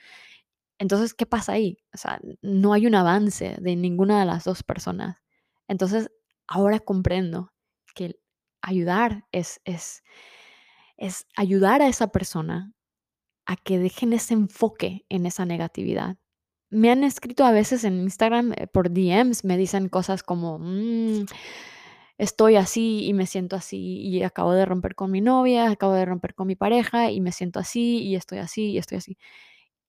Entonces, 0.82 1.14
¿qué 1.14 1.28
pasa 1.28 1.54
ahí? 1.54 1.78
O 1.94 1.98
sea, 2.00 2.20
no 2.42 2.74
hay 2.74 2.88
un 2.88 2.96
avance 2.96 3.56
de 3.62 3.76
ninguna 3.76 4.20
de 4.20 4.26
las 4.26 4.46
dos 4.46 4.64
personas. 4.64 5.18
Entonces, 5.68 6.12
ahora 6.48 6.80
comprendo 6.80 7.54
que 7.96 8.16
ayudar 8.64 9.26
es, 9.32 9.62
es, 9.66 10.04
es 10.98 11.28
ayudar 11.38 11.82
a 11.82 11.88
esa 11.88 12.12
persona 12.12 12.74
a 13.46 13.58
que 13.58 13.80
dejen 13.80 14.14
ese 14.14 14.36
enfoque 14.36 15.06
en 15.10 15.26
esa 15.28 15.46
negatividad. 15.46 16.18
Me 16.72 16.92
han 16.92 17.04
escrito 17.04 17.46
a 17.46 17.52
veces 17.52 17.84
en 17.86 18.02
Instagram 18.02 18.54
eh, 18.54 18.68
por 18.68 18.92
DMs, 18.92 19.46
me 19.46 19.58
dicen 19.58 19.90
cosas 19.90 20.24
como, 20.24 20.60
"Mm, 20.60 21.26
estoy 22.18 22.56
así 22.58 23.06
y 23.08 23.14
me 23.14 23.26
siento 23.28 23.56
así 23.56 24.02
y 24.02 24.24
acabo 24.24 24.54
de 24.54 24.66
romper 24.66 24.96
con 24.96 25.12
mi 25.12 25.22
novia, 25.22 25.70
acabo 25.72 25.94
de 25.94 26.06
romper 26.06 26.36
con 26.36 26.48
mi 26.48 26.56
pareja 26.56 27.12
y 27.12 27.22
me 27.22 27.32
siento 27.32 27.60
así 27.60 28.04
y 28.04 28.16
estoy 28.16 28.40
así 28.40 28.72
y 28.72 28.78
estoy 28.78 28.98
así. 29.00 29.18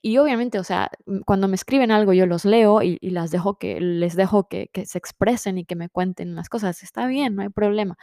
Y 0.03 0.19
obviamente, 0.19 0.59
o 0.59 0.65
sea, 0.65 0.91
cuando 1.27 1.49
me 1.49 1.55
escriben 1.55 1.93
algo, 1.93 2.13
yo 2.13 2.27
los 2.27 2.45
leo 2.45 2.83
y, 2.83 2.99
y 3.01 3.11
las 3.11 3.31
dejo 3.31 3.59
que, 3.59 3.81
les 3.81 4.17
dejo 4.17 4.49
que, 4.49 4.69
que 4.73 4.85
se 4.85 4.99
expresen 4.99 5.59
y 5.59 5.65
que 5.65 5.77
me 5.77 5.89
cuenten 5.89 6.35
las 6.35 6.49
cosas. 6.49 6.83
Está 6.83 7.07
bien, 7.07 7.37
no 7.37 7.43
hay 7.43 7.51
problema. 7.51 7.97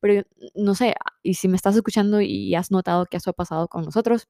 Pero 0.00 0.24
no 0.54 0.74
sé, 0.74 0.94
y 1.22 1.34
si 1.34 1.48
me 1.48 1.56
estás 1.56 1.76
escuchando 1.76 2.20
y 2.20 2.54
has 2.56 2.70
notado 2.70 3.06
que 3.06 3.18
eso 3.18 3.30
ha 3.30 3.32
pasado 3.34 3.68
con 3.68 3.84
nosotros, 3.84 4.28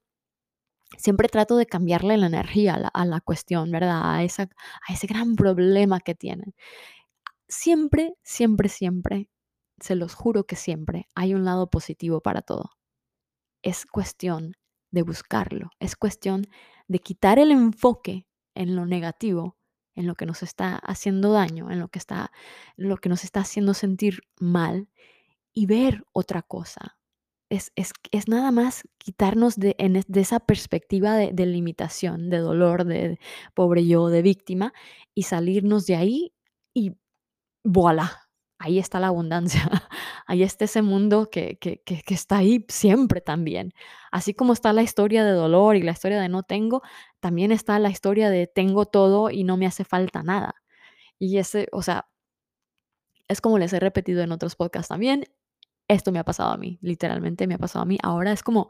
siempre 0.97 1.29
trato 1.29 1.57
de 1.57 1.65
cambiarle 1.65 2.17
la 2.17 2.27
energía 2.27 2.75
a 2.75 2.79
la, 2.79 2.87
a 2.89 3.05
la 3.05 3.21
cuestión, 3.21 3.71
¿verdad? 3.71 4.01
A, 4.03 4.23
esa, 4.23 4.43
a 4.87 4.93
ese 4.93 5.07
gran 5.07 5.35
problema 5.35 5.99
que 5.99 6.15
tienen. 6.15 6.53
Siempre, 7.49 8.15
siempre, 8.23 8.69
siempre, 8.69 9.29
se 9.79 9.95
los 9.95 10.15
juro 10.15 10.45
que 10.45 10.55
siempre 10.55 11.07
hay 11.15 11.33
un 11.33 11.45
lado 11.45 11.69
positivo 11.69 12.21
para 12.21 12.41
todo. 12.41 12.71
Es 13.63 13.85
cuestión 13.85 14.53
de 14.91 15.01
buscarlo, 15.03 15.69
es 15.79 15.95
cuestión 15.95 16.47
de 16.87 16.99
quitar 16.99 17.39
el 17.39 17.51
enfoque 17.51 18.27
en 18.55 18.75
lo 18.75 18.85
negativo, 18.85 19.57
en 19.95 20.07
lo 20.07 20.15
que 20.15 20.25
nos 20.25 20.43
está 20.43 20.77
haciendo 20.77 21.31
daño, 21.31 21.71
en 21.71 21.79
lo 21.79 21.89
que, 21.89 21.99
está, 21.99 22.31
lo 22.75 22.97
que 22.97 23.09
nos 23.09 23.23
está 23.23 23.41
haciendo 23.41 23.73
sentir 23.73 24.21
mal 24.39 24.89
y 25.53 25.65
ver 25.65 26.05
otra 26.13 26.43
cosa. 26.43 26.97
Es, 27.49 27.71
es, 27.75 27.93
es 28.11 28.27
nada 28.27 28.51
más 28.51 28.83
quitarnos 28.97 29.55
de, 29.55 29.75
en, 29.79 30.03
de 30.05 30.21
esa 30.21 30.39
perspectiva 30.39 31.15
de, 31.15 31.31
de, 31.31 31.45
limitación, 31.45 32.29
de 32.29 32.39
dolor, 32.39 32.83
de 32.83 33.19
pobre 33.53 33.87
yo, 33.87 34.09
de 34.09 34.21
víctima, 34.21 34.73
y 35.15 35.23
salirnos 35.23 35.85
de 35.85 35.95
ahí 35.95 36.33
y 36.73 36.97
voilà, 37.63 38.26
ahí 38.59 38.79
está 38.79 38.99
la 38.99 39.07
abundancia, 39.07 39.61
ahí 40.27 40.43
está 40.43 40.65
ese 40.65 40.81
mundo 40.81 41.29
que, 41.29 41.57
que, 41.57 41.81
que, 41.83 42.13
está 42.13 42.37
ahí 42.37 42.65
siempre 42.69 43.21
también. 43.21 43.73
Así 44.11 44.33
como 44.33 44.53
está 44.53 44.73
la 44.73 44.83
historia 44.83 45.23
de 45.25 45.31
dolor 45.31 45.75
y 45.75 45.83
la 45.83 45.91
historia 45.91 46.19
de 46.19 46.29
no 46.29 46.43
tengo, 46.43 46.81
también 47.19 47.51
está 47.51 47.79
la 47.79 47.89
historia 47.89 48.29
de 48.29 48.47
tengo 48.47 48.85
todo 48.85 49.29
y 49.29 49.43
no 49.43 49.57
me 49.57 49.67
hace 49.67 49.83
falta 49.83 50.23
nada. 50.23 50.55
Y 51.19 51.37
ese, 51.37 51.67
o 51.71 51.81
sea, 51.81 52.07
es 53.27 53.41
como 53.41 53.57
les 53.57 53.73
he 53.73 53.79
repetido 53.79 54.21
en 54.21 54.31
otros 54.31 54.55
podcasts 54.55 54.89
también, 54.89 55.25
esto 55.87 56.11
me 56.11 56.19
ha 56.19 56.25
pasado 56.25 56.51
a 56.51 56.57
mí, 56.57 56.79
literalmente 56.81 57.47
me 57.47 57.55
ha 57.55 57.57
pasado 57.59 57.83
a 57.83 57.85
mí. 57.85 57.97
Ahora 58.03 58.31
es 58.31 58.43
como, 58.43 58.69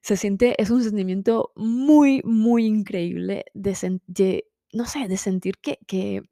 se 0.00 0.16
siente, 0.16 0.60
es 0.60 0.70
un 0.70 0.82
sentimiento 0.82 1.52
muy, 1.56 2.22
muy 2.24 2.66
increíble 2.66 3.46
de 3.54 4.44
no 4.72 4.84
sé, 4.86 5.08
de 5.08 5.16
sentir 5.16 5.58
que, 5.58 6.22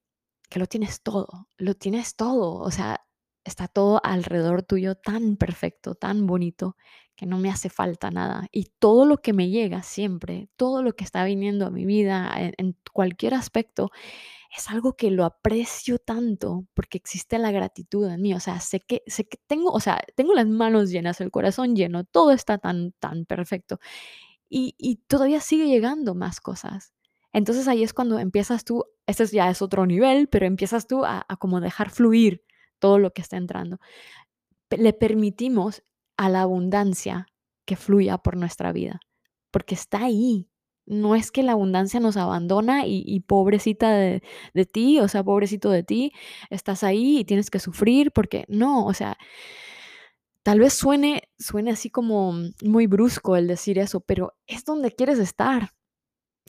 que 0.49 0.59
lo 0.59 0.67
tienes 0.67 1.03
todo, 1.03 1.49
lo 1.59 1.75
tienes 1.75 2.17
todo, 2.17 2.55
o 2.61 2.71
sea, 2.71 3.05
está 3.45 3.69
todo 3.69 4.01
alrededor 4.05 4.63
tuyo 4.63 4.95
tan 4.97 5.37
perfecto, 5.37 5.95
tan 5.95 6.27
bonito, 6.27 6.77
que 7.17 7.27
no 7.27 7.39
me 7.39 7.51
hace 7.51 7.71
falta 7.71 8.11
nada. 8.11 8.47
Y 8.53 8.73
todo 8.79 9.07
lo 9.07 9.19
que 9.19 9.33
me 9.33 9.49
llega 9.51 9.83
siempre, 9.83 10.51
todo 10.57 10.83
lo 10.83 10.95
que 10.95 11.05
está 11.05 11.25
viniendo 11.25 11.67
a 11.67 11.71
mi 11.71 11.87
vida, 11.87 12.31
en, 12.39 12.55
en 12.59 12.77
cualquier 12.93 13.35
aspecto, 13.35 13.91
es 14.57 14.71
algo 14.71 14.95
que 14.97 15.11
lo 15.11 15.25
aprecio 15.25 15.99
tanto 15.99 16.67
porque 16.75 16.99
existe 16.99 17.39
la 17.39 17.51
gratitud 17.51 18.09
en 18.09 18.23
mí, 18.23 18.35
o 18.35 18.41
sea, 18.41 18.61
sé 18.61 18.81
que 18.81 19.03
sé 19.07 19.27
que 19.29 19.39
tengo, 19.47 19.71
o 19.71 19.81
sea, 19.81 20.01
tengo 20.17 20.35
las 20.35 20.47
manos 20.47 20.91
llenas, 20.91 21.21
el 21.21 21.31
corazón 21.31 21.77
lleno, 21.77 22.05
todo 22.05 22.33
está 22.33 22.59
tan 22.59 22.93
tan 22.99 23.27
perfecto. 23.27 23.79
Y, 24.49 24.75
y 24.79 24.97
todavía 25.09 25.41
sigue 25.41 25.69
llegando 25.69 26.15
más 26.15 26.41
cosas. 26.41 26.93
Entonces 27.37 27.69
ahí 27.69 27.83
es 27.83 27.93
cuando 27.93 28.19
empiezas 28.19 28.65
tú, 28.65 28.87
este 29.07 29.27
ya 29.27 29.51
es 29.51 29.61
otro 29.61 29.85
nivel, 29.85 30.27
pero 30.27 30.47
empiezas 30.47 30.87
tú 30.87 31.05
a, 31.05 31.27
como 31.39 31.61
dejar 31.61 31.91
fluir 31.91 32.43
todo 32.79 32.99
lo 32.99 33.13
que 33.13 33.21
está 33.21 33.37
entrando. 33.37 33.79
Le 34.71 34.95
permitimos 34.95 35.83
a 36.17 36.31
la 36.31 36.41
abundancia 36.41 37.27
que 37.67 37.77
fluya 37.77 38.17
por 38.17 38.39
nuestra 38.39 38.73
vida, 38.73 39.01
porque 39.51 39.75
está 39.75 40.05
ahí. 40.05 40.49
No 40.87 41.15
es 41.15 41.31
que 41.31 41.43
la 41.43 41.53
abundancia 41.53 42.01
nos 42.01 42.17
abandona 42.17 42.87
y, 42.87 43.05
y 43.07 43.21
pobrecita 43.21 43.91
de, 43.91 44.23
de, 44.55 44.65
ti, 44.65 44.99
o 45.01 45.09
sea, 45.09 45.23
pobrecito 45.23 45.69
de 45.69 45.83
ti, 45.83 46.13
estás 46.49 46.85
ahí 46.85 47.19
y 47.19 47.25
tienes 47.27 47.51
que 47.51 47.59
sufrir, 47.59 48.13
porque 48.13 48.47
no, 48.49 48.87
o 48.87 48.95
sea, 48.95 49.19
tal 50.43 50.61
vez 50.61 50.73
suene, 50.73 51.25
suene 51.39 51.73
así 51.73 51.91
como 51.91 52.33
muy 52.63 52.87
brusco 52.87 53.37
el 53.37 53.47
decir 53.47 53.79
eso, 53.79 54.01
pero 54.01 54.39
es 54.47 54.65
donde 54.65 54.91
quieres 54.91 55.19
estar, 55.19 55.76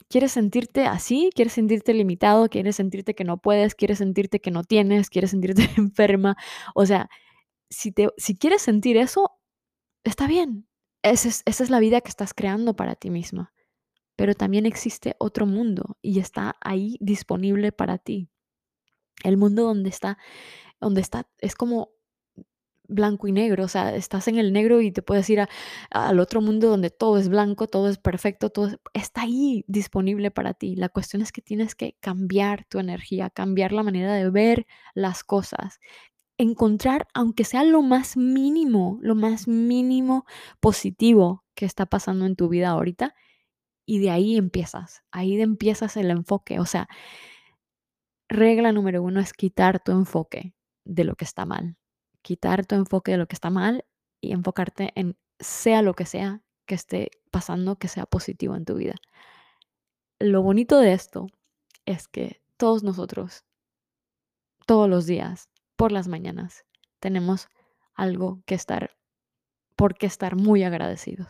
¿Quieres 0.09 0.31
sentirte 0.31 0.85
así? 0.85 1.29
¿Quieres 1.35 1.53
sentirte 1.53 1.93
limitado? 1.93 2.49
¿Quieres 2.49 2.77
sentirte 2.77 3.13
que 3.13 3.23
no 3.23 3.37
puedes? 3.37 3.75
¿Quieres 3.75 3.97
sentirte 3.97 4.39
que 4.39 4.51
no 4.51 4.63
tienes? 4.63 5.09
¿Quieres 5.09 5.31
sentirte 5.31 5.63
enferma? 5.77 6.37
O 6.75 6.85
sea, 6.85 7.09
si, 7.69 7.91
te, 7.91 8.09
si 8.17 8.37
quieres 8.37 8.61
sentir 8.61 8.97
eso, 8.97 9.31
está 10.03 10.27
bien. 10.27 10.67
Esa 11.03 11.27
es, 11.29 11.43
esa 11.45 11.63
es 11.63 11.69
la 11.69 11.79
vida 11.79 12.01
que 12.01 12.09
estás 12.09 12.33
creando 12.33 12.75
para 12.75 12.95
ti 12.95 13.09
misma. 13.09 13.53
Pero 14.15 14.33
también 14.33 14.65
existe 14.65 15.15
otro 15.19 15.45
mundo 15.45 15.97
y 16.01 16.19
está 16.19 16.55
ahí 16.61 16.97
disponible 17.01 17.71
para 17.71 17.97
ti. 17.97 18.29
El 19.23 19.37
mundo 19.37 19.63
donde 19.63 19.89
está, 19.89 20.17
donde 20.79 21.01
está, 21.01 21.29
es 21.39 21.55
como 21.55 21.91
blanco 22.87 23.27
y 23.27 23.31
negro, 23.31 23.65
o 23.65 23.67
sea, 23.67 23.95
estás 23.95 24.27
en 24.27 24.37
el 24.37 24.53
negro 24.53 24.81
y 24.81 24.91
te 24.91 25.01
puedes 25.01 25.29
ir 25.29 25.41
a, 25.41 25.49
al 25.91 26.19
otro 26.19 26.41
mundo 26.41 26.69
donde 26.69 26.89
todo 26.89 27.17
es 27.17 27.29
blanco, 27.29 27.67
todo 27.67 27.89
es 27.89 27.97
perfecto, 27.97 28.49
todo 28.49 28.67
es, 28.67 28.79
está 28.93 29.21
ahí 29.23 29.63
disponible 29.67 30.31
para 30.31 30.53
ti. 30.53 30.75
La 30.75 30.89
cuestión 30.89 31.21
es 31.21 31.31
que 31.31 31.41
tienes 31.41 31.75
que 31.75 31.97
cambiar 31.99 32.65
tu 32.65 32.79
energía, 32.79 33.29
cambiar 33.29 33.71
la 33.71 33.83
manera 33.83 34.13
de 34.13 34.29
ver 34.29 34.67
las 34.93 35.23
cosas, 35.23 35.79
encontrar, 36.37 37.07
aunque 37.13 37.43
sea 37.43 37.63
lo 37.63 37.81
más 37.81 38.17
mínimo, 38.17 38.99
lo 39.01 39.15
más 39.15 39.47
mínimo 39.47 40.25
positivo 40.59 41.43
que 41.55 41.65
está 41.65 41.85
pasando 41.85 42.25
en 42.25 42.35
tu 42.35 42.49
vida 42.49 42.69
ahorita, 42.69 43.15
y 43.85 43.99
de 43.99 44.11
ahí 44.11 44.37
empiezas, 44.37 45.03
ahí 45.11 45.41
empiezas 45.41 45.97
el 45.97 46.11
enfoque, 46.11 46.59
o 46.59 46.65
sea, 46.65 46.87
regla 48.29 48.71
número 48.71 49.01
uno 49.01 49.19
es 49.21 49.33
quitar 49.33 49.79
tu 49.81 49.91
enfoque 49.93 50.53
de 50.85 51.03
lo 51.05 51.15
que 51.15 51.25
está 51.25 51.45
mal 51.45 51.77
quitar 52.21 52.65
tu 52.65 52.75
enfoque 52.75 53.11
de 53.11 53.17
lo 53.17 53.27
que 53.27 53.35
está 53.35 53.49
mal 53.49 53.85
y 54.21 54.33
enfocarte 54.33 54.91
en 54.95 55.17
sea 55.39 55.81
lo 55.81 55.93
que 55.93 56.05
sea 56.05 56.41
que 56.65 56.75
esté 56.75 57.11
pasando, 57.31 57.77
que 57.77 57.87
sea 57.87 58.05
positivo 58.05 58.55
en 58.55 58.65
tu 58.65 58.75
vida. 58.75 58.95
Lo 60.19 60.41
bonito 60.41 60.79
de 60.79 60.93
esto 60.93 61.27
es 61.85 62.07
que 62.07 62.41
todos 62.57 62.83
nosotros, 62.83 63.45
todos 64.65 64.89
los 64.89 65.05
días, 65.05 65.49
por 65.75 65.91
las 65.91 66.07
mañanas, 66.07 66.65
tenemos 66.99 67.47
algo 67.93 68.41
que 68.45 68.55
estar, 68.55 68.97
por 69.75 69.95
qué 69.97 70.07
estar 70.07 70.35
muy 70.35 70.63
agradecidos, 70.63 71.29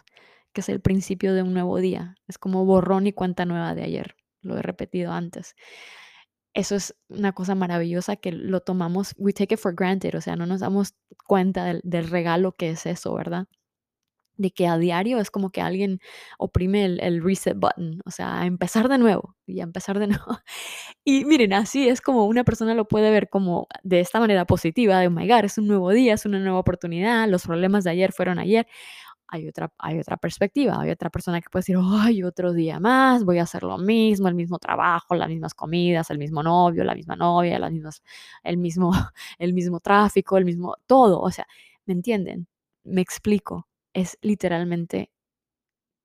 que 0.54 0.62
es 0.62 0.70
el 0.70 0.82
principio 0.82 1.34
de 1.34 1.44
un 1.44 1.54
nuevo 1.54 1.78
día. 1.78 2.16
Es 2.28 2.38
como 2.38 2.66
borrón 2.66 3.08
y 3.08 3.14
cuenta 3.14 3.46
nueva 3.46 3.76
de 3.76 3.84
ayer. 3.84 4.16
Lo 4.42 4.58
he 4.58 4.62
repetido 4.62 5.12
antes 5.12 5.56
eso 6.58 6.76
es 6.76 6.96
una 7.08 7.34
cosa 7.34 7.54
maravillosa 7.54 8.16
que 8.16 8.32
lo 8.32 8.62
tomamos, 8.62 9.14
we 9.18 9.32
take 9.32 9.54
it 9.54 9.60
for 9.60 9.76
granted, 9.76 10.16
o 10.16 10.22
sea, 10.22 10.36
no 10.36 10.48
nos 10.48 10.62
damos 10.62 10.96
cuenta 11.28 11.66
del, 11.66 11.82
del 11.84 12.10
regalo 12.10 12.54
que 12.54 12.72
es 12.72 12.88
eso, 12.88 13.14
¿verdad? 13.14 13.46
De 14.38 14.50
que 14.52 14.68
a 14.68 14.78
diario 14.80 15.20
es 15.20 15.30
como 15.30 15.52
que 15.52 15.62
alguien 15.62 16.00
oprime 16.40 16.86
el, 16.86 17.24
reset 17.24 17.56
button, 17.56 18.02
o 18.06 18.12
sea, 18.12 18.42
a 18.42 18.48
empezar 18.48 18.90
de 18.90 18.98
nuevo 18.98 19.36
y 19.46 19.60
a 19.60 19.64
empezar 19.64 20.00
de 20.00 20.08
nuevo. 20.08 20.40
Y 21.06 21.26
miren, 21.26 21.54
así 21.54 21.90
es 21.90 22.02
como 22.02 22.26
una 22.26 22.44
persona 22.44 22.74
lo 22.74 22.88
puede 22.88 23.12
ver 23.12 23.30
como 23.30 23.68
de 23.84 24.00
esta 24.00 24.20
manera 24.20 24.46
positiva, 24.46 25.00
de, 25.00 25.08
oh 25.08 25.12
my 25.12 25.28
God, 25.28 25.46
es 25.46 25.60
un 25.60 25.68
nuevo 25.68 25.92
día, 25.92 26.16
es 26.16 26.26
una 26.26 26.40
nueva 26.40 26.60
oportunidad, 26.60 27.28
los 27.30 27.46
problemas 27.46 27.84
de 27.84 27.92
ayer 27.92 28.12
fueron 28.14 28.40
ayer 28.40 28.68
hay 29.28 29.48
otra, 29.48 29.72
hay 29.78 30.00
otra 30.00 30.18
perspectiva, 30.18 30.80
hay 30.80 30.92
otra 30.92 31.10
persona 31.10 31.42
que 31.42 31.50
puede 31.50 31.62
decir, 31.62 31.78
ay, 31.82 32.24
otro 32.24 32.54
día 32.54 32.80
más, 32.80 33.26
voy 33.26 33.40
a 33.40 33.44
hacer 33.44 33.64
lo 33.64 33.78
mismo, 33.78 34.28
el 34.28 34.36
mismo 34.36 34.58
trabajo, 34.60 35.16
las 35.16 35.30
mismas 35.30 35.54
comidas, 35.54 36.10
el 36.10 36.18
mismo 36.18 36.44
novio, 36.44 36.84
la 36.84 36.96
misma 36.96 37.16
novia, 37.16 37.60
las 37.60 37.72
mismas, 37.72 38.02
el, 38.44 38.58
mismo, 38.58 38.92
el 39.40 39.54
mismo 39.54 39.80
tráfico, 39.80 40.38
el 40.38 40.46
mismo, 40.46 40.76
todo, 40.88 41.20
o 41.22 41.32
sea, 41.32 41.48
¿me 41.86 41.94
entienden? 41.94 42.48
Me 42.84 43.02
explico, 43.02 43.68
es 43.94 44.18
literalmente 44.22 45.12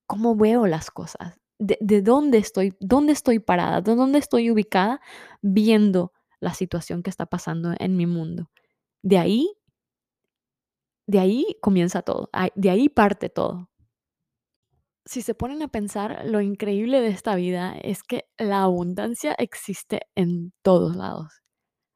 cómo 0.06 0.36
veo 0.36 0.66
las 0.66 0.90
cosas, 0.90 1.38
de, 1.58 1.78
de 1.80 2.02
dónde 2.02 2.38
estoy, 2.38 2.74
dónde 2.80 3.12
estoy 3.12 3.38
parada, 3.38 3.80
de 3.80 3.94
dónde 3.94 4.18
estoy 4.18 4.50
ubicada 4.50 5.00
viendo 5.42 6.12
la 6.40 6.54
situación 6.54 7.02
que 7.02 7.10
está 7.10 7.26
pasando 7.26 7.72
en 7.78 7.96
mi 7.96 8.06
mundo. 8.06 8.50
De 9.02 9.18
ahí 9.18 9.48
de 11.06 11.18
ahí 11.18 11.56
comienza 11.60 12.02
todo, 12.02 12.30
de 12.54 12.70
ahí 12.70 12.88
parte 12.88 13.28
todo. 13.28 13.70
Si 15.04 15.22
se 15.22 15.34
ponen 15.34 15.62
a 15.62 15.68
pensar, 15.68 16.22
lo 16.24 16.40
increíble 16.40 17.00
de 17.00 17.08
esta 17.08 17.34
vida 17.34 17.74
es 17.82 18.02
que 18.02 18.26
la 18.38 18.62
abundancia 18.62 19.34
existe 19.38 20.02
en 20.14 20.52
todos 20.62 20.94
lados. 20.94 21.42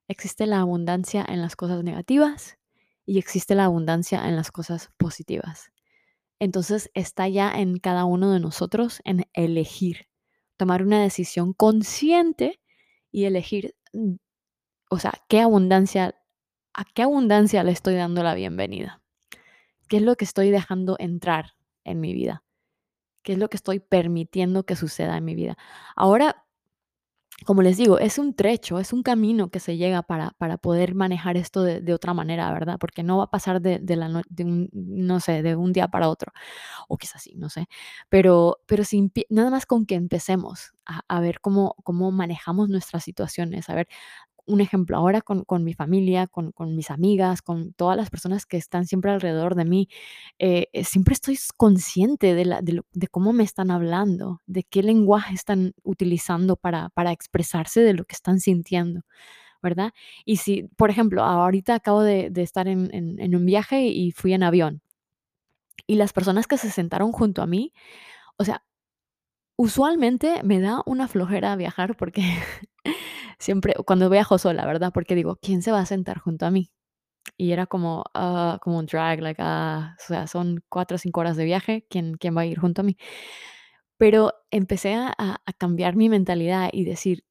Existe 0.09 0.47
la 0.47 0.61
abundancia 0.61 1.25
en 1.29 1.41
las 1.41 1.57
cosas 1.57 1.85
negativas 1.85 2.59
y 3.05 3.19
existe 3.19 3.55
la 3.55 3.65
abundancia 3.65 4.29
en 4.29 4.37
las 4.37 4.51
cosas 4.51 4.91
positivas. 4.99 5.71
Entonces 6.39 6.91
está 6.95 7.29
ya 7.29 7.53
en 7.53 7.79
cada 7.79 8.05
uno 8.05 8.33
de 8.33 8.41
nosotros 8.41 9.01
en 9.05 9.27
elegir, 9.33 10.09
tomar 10.57 10.83
una 10.83 11.01
decisión 11.01 11.53
consciente 11.55 12.61
y 13.11 13.25
elegir, 13.25 13.75
mm, 13.93 14.17
o 14.91 14.99
sea, 14.99 15.13
qué 15.29 15.41
abundancia, 15.41 16.15
a 16.77 16.85
qué 16.85 17.03
abundancia 17.03 17.65
le 17.65 17.73
estoy 17.73 17.95
dando 17.95 18.23
la 18.23 18.35
bienvenida. 18.35 19.01
¿Qué 19.89 19.97
es 19.97 20.03
lo 20.03 20.15
que 20.17 20.27
estoy 20.27 20.51
dejando 20.51 20.97
entrar 20.99 21.55
en 21.85 22.01
mi 22.01 22.13
vida? 22.13 22.45
¿Qué 23.23 23.33
es 23.33 23.39
lo 23.39 23.49
que 23.49 23.57
estoy 23.57 23.81
permitiendo 23.81 24.65
que 24.65 24.77
suceda 24.77 25.17
en 25.17 25.25
mi 25.25 25.35
vida? 25.35 25.57
Ahora, 25.97 26.45
como 27.47 27.63
les 27.63 27.79
digo, 27.79 27.99
es 27.99 28.19
un 28.19 28.35
trecho, 28.35 28.79
es 28.79 28.93
un 28.93 29.03
camino 29.03 29.51
que 29.51 29.59
se 29.59 29.77
llega 29.79 30.03
para, 30.03 30.33
para 30.39 30.59
poder 30.59 30.95
manejar 30.95 31.37
esto 31.39 31.63
de, 31.63 31.95
otra 31.95 32.13
manera, 32.15 32.51
¿verdad? 32.53 32.77
Porque 32.79 33.03
no 33.03 33.19
va 33.19 33.25
a 33.25 33.31
pasar 33.31 33.61
de, 33.61 33.81
la 33.97 34.23
de 34.29 34.45
un, 34.45 34.69
no 34.73 35.21
sé, 35.21 35.43
de 35.43 35.57
un 35.57 35.73
día 35.73 35.89
para 35.89 36.09
otro, 36.09 36.33
o 36.89 36.97
quizás 36.97 37.23
sí, 37.23 37.35
no 37.37 37.51
sé, 37.51 37.67
pero, 38.09 38.59
pero 38.67 38.85
sin, 38.85 39.13
nada 39.29 39.51
más 39.51 39.67
con 39.67 39.85
que 39.87 39.97
empecemos 39.97 40.73
a, 40.87 41.03
a 41.09 41.21
ver 41.21 41.41
cómo, 41.41 41.77
cómo 41.85 42.11
manejamos 42.11 42.69
nuestras 42.71 43.05
situaciones, 43.05 43.69
a 43.69 43.75
ver 43.75 43.89
un 44.47 44.61
ejemplo, 44.61 44.97
ahora 44.97 45.21
con, 45.21 45.65
mi 45.65 45.75
familia, 45.75 46.27
con, 46.27 46.53
mis 46.77 46.91
amigas, 46.91 47.43
con 47.43 47.73
todas 47.73 47.97
las 47.97 48.11
personas 48.11 48.47
que 48.47 48.57
están 48.57 48.87
siempre 48.87 49.11
alrededor 49.11 49.55
de 49.55 49.65
mí, 49.65 49.89
eh, 50.39 50.69
eh, 50.73 50.85
siempre 50.85 51.15
estoy 51.15 51.39
consciente 51.57 52.35
de, 52.35 52.83
de, 52.93 53.09
cómo 53.09 53.33
me 53.33 53.45
están 53.45 53.71
hablando, 53.71 54.41
de 54.47 54.65
qué 54.65 54.83
lenguaje 54.83 55.35
están 55.35 55.75
utilizando 55.83 56.57
para, 56.57 56.91
para 56.91 57.13
expresarse 57.13 57.81
de 57.81 57.95
lo 57.95 58.05
que 58.05 58.15
están 58.15 58.41
sintiendo. 58.41 59.03
¿verdad? 59.63 59.93
Y 60.25 60.37
si, 60.37 60.65
por 60.77 60.91
ejemplo, 60.91 61.25
ahorita 61.25 61.75
acabo 61.75 62.03
de, 62.03 62.31
estar 62.37 62.69
en, 62.69 62.91
en, 62.93 63.35
un 63.35 63.47
viaje 63.47 63.87
y 63.87 64.13
fui 64.13 64.33
en 64.33 64.45
avión 64.45 64.83
y 65.87 65.97
las 65.97 66.13
personas 66.13 66.47
que 66.47 66.59
se 66.59 66.71
sentaron 66.71 67.13
junto 67.13 67.43
a 67.43 67.47
mí, 67.47 67.73
o 68.37 68.45
sea, 68.45 68.65
usualmente 69.57 70.43
me 70.43 70.61
da 70.61 70.83
una 70.87 71.09
flojera 71.09 71.57
viajar 71.57 71.97
porque 71.97 72.23
siempre, 73.39 73.75
cuando 73.87 74.11
viajo 74.11 74.39
sola, 74.39 74.67
¿verdad? 74.67 74.93
Porque 74.93 75.15
digo, 75.15 75.37
¿quién 75.41 75.63
se 75.63 75.73
va 75.73 75.81
a 75.81 75.87
sentar 75.87 76.19
junto 76.19 76.47
a 76.47 76.51
mí? 76.51 76.71
Y 77.37 77.53
era 77.53 77.67
como, 77.67 78.05
ah, 78.15 78.59
como 78.63 78.79
un 78.79 78.87
drag, 78.87 79.21
like, 79.21 79.41
ah, 79.45 79.97
o 79.99 80.07
sea, 80.07 80.27
son 80.27 80.63
cuatro 80.69 80.97
o 80.97 80.99
cinco 80.99 81.21
horas 81.21 81.37
de 81.37 81.45
viaje, 81.45 81.87
¿quién, 81.91 82.17
quién 82.17 82.37
va 82.37 82.43
a 82.43 82.47
ir 82.47 82.59
junto 82.59 82.83
a 82.83 82.85
mí? 82.85 82.97
Pero 83.99 84.33
empecé 84.51 84.95
a, 84.95 85.15
a 85.19 85.53
cambiar 85.59 85.97
mi 85.97 86.09
mentalidad 86.09 86.71
y 86.73 86.85
decir, 86.85 87.25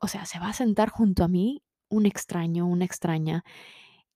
o 0.00 0.08
sea, 0.08 0.26
se 0.26 0.38
va 0.38 0.48
a 0.50 0.52
sentar 0.52 0.90
junto 0.90 1.24
a 1.24 1.28
mí 1.28 1.62
un 1.88 2.06
extraño, 2.06 2.66
una 2.66 2.84
extraña, 2.84 3.44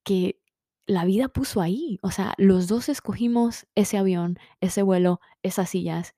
que 0.03 0.39
la 0.85 1.05
vida 1.05 1.29
puso 1.29 1.61
ahí. 1.61 1.99
O 2.01 2.11
sea, 2.11 2.33
los 2.37 2.67
dos 2.67 2.89
escogimos 2.89 3.67
ese 3.75 3.97
avión, 3.97 4.37
ese 4.61 4.83
vuelo, 4.83 5.19
esas 5.41 5.69
sillas, 5.69 6.15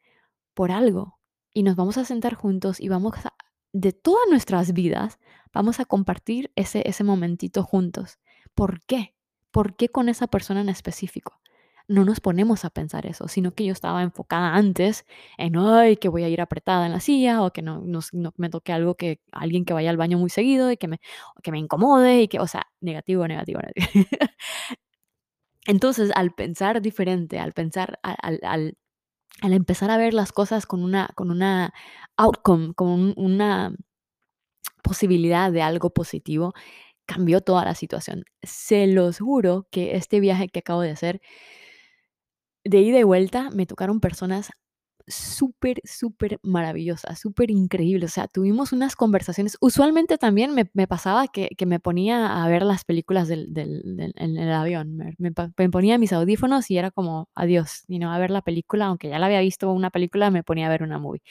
por 0.54 0.72
algo. 0.72 1.20
Y 1.54 1.64
nos 1.64 1.76
vamos 1.76 1.98
a 1.98 2.06
sentar 2.06 2.36
juntos 2.36 2.80
y 2.80 2.90
vamos 2.90 3.14
a, 3.26 3.35
de 3.76 3.92
todas 3.92 4.24
nuestras 4.30 4.72
vidas, 4.72 5.20
vamos 5.54 5.82
a 5.82 5.86
compartir 5.86 6.50
ese, 6.56 6.84
ese 6.88 7.04
momentito 7.04 7.62
juntos. 7.62 8.20
¿Por 8.54 8.82
qué? 8.84 9.16
¿Por 9.52 9.76
qué 9.76 9.90
con 9.90 10.08
esa 10.08 10.28
persona 10.28 10.62
en 10.62 10.70
específico? 10.70 11.42
No 11.90 12.06
nos 12.06 12.22
ponemos 12.22 12.64
a 12.64 12.70
pensar 12.70 13.06
eso, 13.06 13.28
sino 13.28 13.54
que 13.54 13.66
yo 13.66 13.74
estaba 13.74 14.02
enfocada 14.02 14.56
antes 14.56 15.06
en, 15.38 15.58
ay, 15.58 15.98
que 15.98 16.08
voy 16.08 16.24
a 16.24 16.30
ir 16.30 16.40
apretada 16.40 16.86
en 16.86 16.94
la 16.94 17.02
silla 17.02 17.44
o 17.44 17.52
que 17.52 17.62
no, 17.62 17.82
no, 17.82 18.00
me 18.38 18.50
toque 18.50 18.72
algo 18.72 18.96
que 18.96 19.20
alguien 19.34 19.66
que 19.66 19.74
vaya 19.74 19.90
al 19.90 19.98
baño 19.98 20.18
muy 20.18 20.30
seguido 20.30 20.72
y 20.72 20.78
que 20.78 20.88
me, 20.88 21.00
que 21.44 21.52
me 21.52 21.60
incomode 21.60 22.22
y 22.22 22.28
que, 22.30 22.40
o 22.40 22.48
sea, 22.48 22.68
negativo, 22.80 23.28
negativo, 23.28 23.60
negativo. 23.60 24.06
Entonces, 25.66 26.12
al 26.16 26.32
pensar 26.34 26.82
diferente, 26.82 27.40
al 27.40 27.52
pensar, 27.52 28.00
al, 28.04 28.40
al, 28.44 28.78
al 29.42 29.54
empezar 29.54 29.92
a 29.92 29.98
ver 29.98 30.14
las 30.14 30.32
cosas 30.32 30.66
con 30.66 30.84
una, 30.84 31.10
con 31.16 31.32
una 31.32 31.74
outcome, 32.18 32.74
con 32.74 33.14
una 33.18 33.76
posibilidad 34.84 35.52
de 35.52 35.62
algo 35.62 35.92
positivo, 35.92 36.54
cambió 37.06 37.42
toda 37.42 37.66
la 37.66 37.76
situación. 37.76 38.26
Se 38.44 38.88
los 38.88 39.20
juro 39.20 39.68
que 39.72 39.96
este 39.96 40.20
viaje 40.20 40.50
que 40.50 40.60
acabo 40.60 40.82
de 40.82 40.92
hacer, 40.92 41.22
de 42.64 42.80
ida 42.80 43.00
y 43.00 43.04
vuelta, 43.04 43.50
me 43.52 43.66
tocaron 43.66 44.00
personas 44.00 44.52
súper, 45.08 45.82
súper 45.84 46.40
maravillosa, 46.44 47.16
súper 47.16 47.52
increíble. 47.52 48.06
O 48.06 48.10
sea, 48.10 48.28
tuvimos 48.28 48.74
unas 48.74 48.96
conversaciones. 48.96 49.58
Usualmente 49.60 50.18
también 50.18 50.54
me, 50.54 50.88
pasaba 50.88 51.28
que, 51.28 51.50
me 51.66 51.80
ponía 51.80 52.44
a 52.44 52.48
ver 52.48 52.64
las 52.64 52.84
películas 52.86 53.28
del, 53.28 53.52
en 54.16 54.38
el 54.38 54.52
avión. 54.52 54.98
Me, 55.18 55.32
ponía 55.70 55.98
mis 55.98 56.14
audífonos 56.14 56.70
y 56.72 56.78
era 56.78 56.92
como, 56.92 57.30
adiós, 57.36 57.84
y 57.88 58.00
no 58.00 58.12
a 58.12 58.20
ver 58.20 58.32
la 58.32 58.42
película, 58.42 58.86
aunque 58.88 59.10
ya 59.10 59.20
la 59.20 59.28
había 59.28 59.40
visto 59.42 59.72
una 59.72 59.90
película, 59.90 60.32
me 60.32 60.44
ponía 60.44 60.68
a 60.68 60.70
ver 60.70 60.84
una 60.84 61.00
movie 61.00 61.22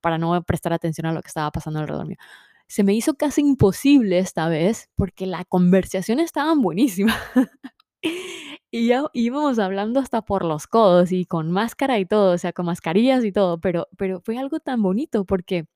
para 0.00 0.18
no 0.18 0.42
prestar 0.42 0.72
atención 0.72 1.06
a 1.06 1.12
lo 1.12 1.22
que 1.22 1.28
estaba 1.28 1.50
pasando 1.50 1.80
alrededor 1.80 2.06
mío. 2.06 2.18
Se 2.66 2.84
me 2.84 2.94
hizo 2.94 3.14
casi 3.14 3.40
imposible 3.40 4.18
esta 4.18 4.48
vez 4.48 4.88
porque 4.96 5.26
la 5.26 5.44
conversación 5.44 6.20
estaba 6.20 6.54
buenísima. 6.54 7.16
Y 8.72 8.86
ya 8.88 9.04
íbamos 9.14 9.58
hablando 9.58 10.00
hasta 10.00 10.22
por 10.22 10.44
los 10.44 10.66
codos 10.66 11.12
y 11.12 11.26
con 11.26 11.50
máscara 11.50 11.98
y 11.98 12.06
todo, 12.06 12.34
o 12.34 12.38
sea, 12.38 12.52
con 12.52 12.66
mascarillas 12.66 13.24
y 13.24 13.32
todo, 13.32 13.60
pero, 13.60 13.88
pero 13.96 14.20
fue 14.20 14.38
algo 14.38 14.60
tan 14.60 14.82
bonito 14.82 15.24
porque 15.24 15.66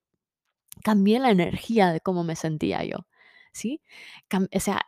cambié 0.84 1.18
la 1.20 1.30
energía 1.30 1.92
de 1.92 2.00
cómo 2.00 2.24
me 2.24 2.36
sentía 2.36 2.84
yo, 2.84 3.06
¿sí? 3.52 3.80
o 4.54 4.60
sea, 4.60 4.82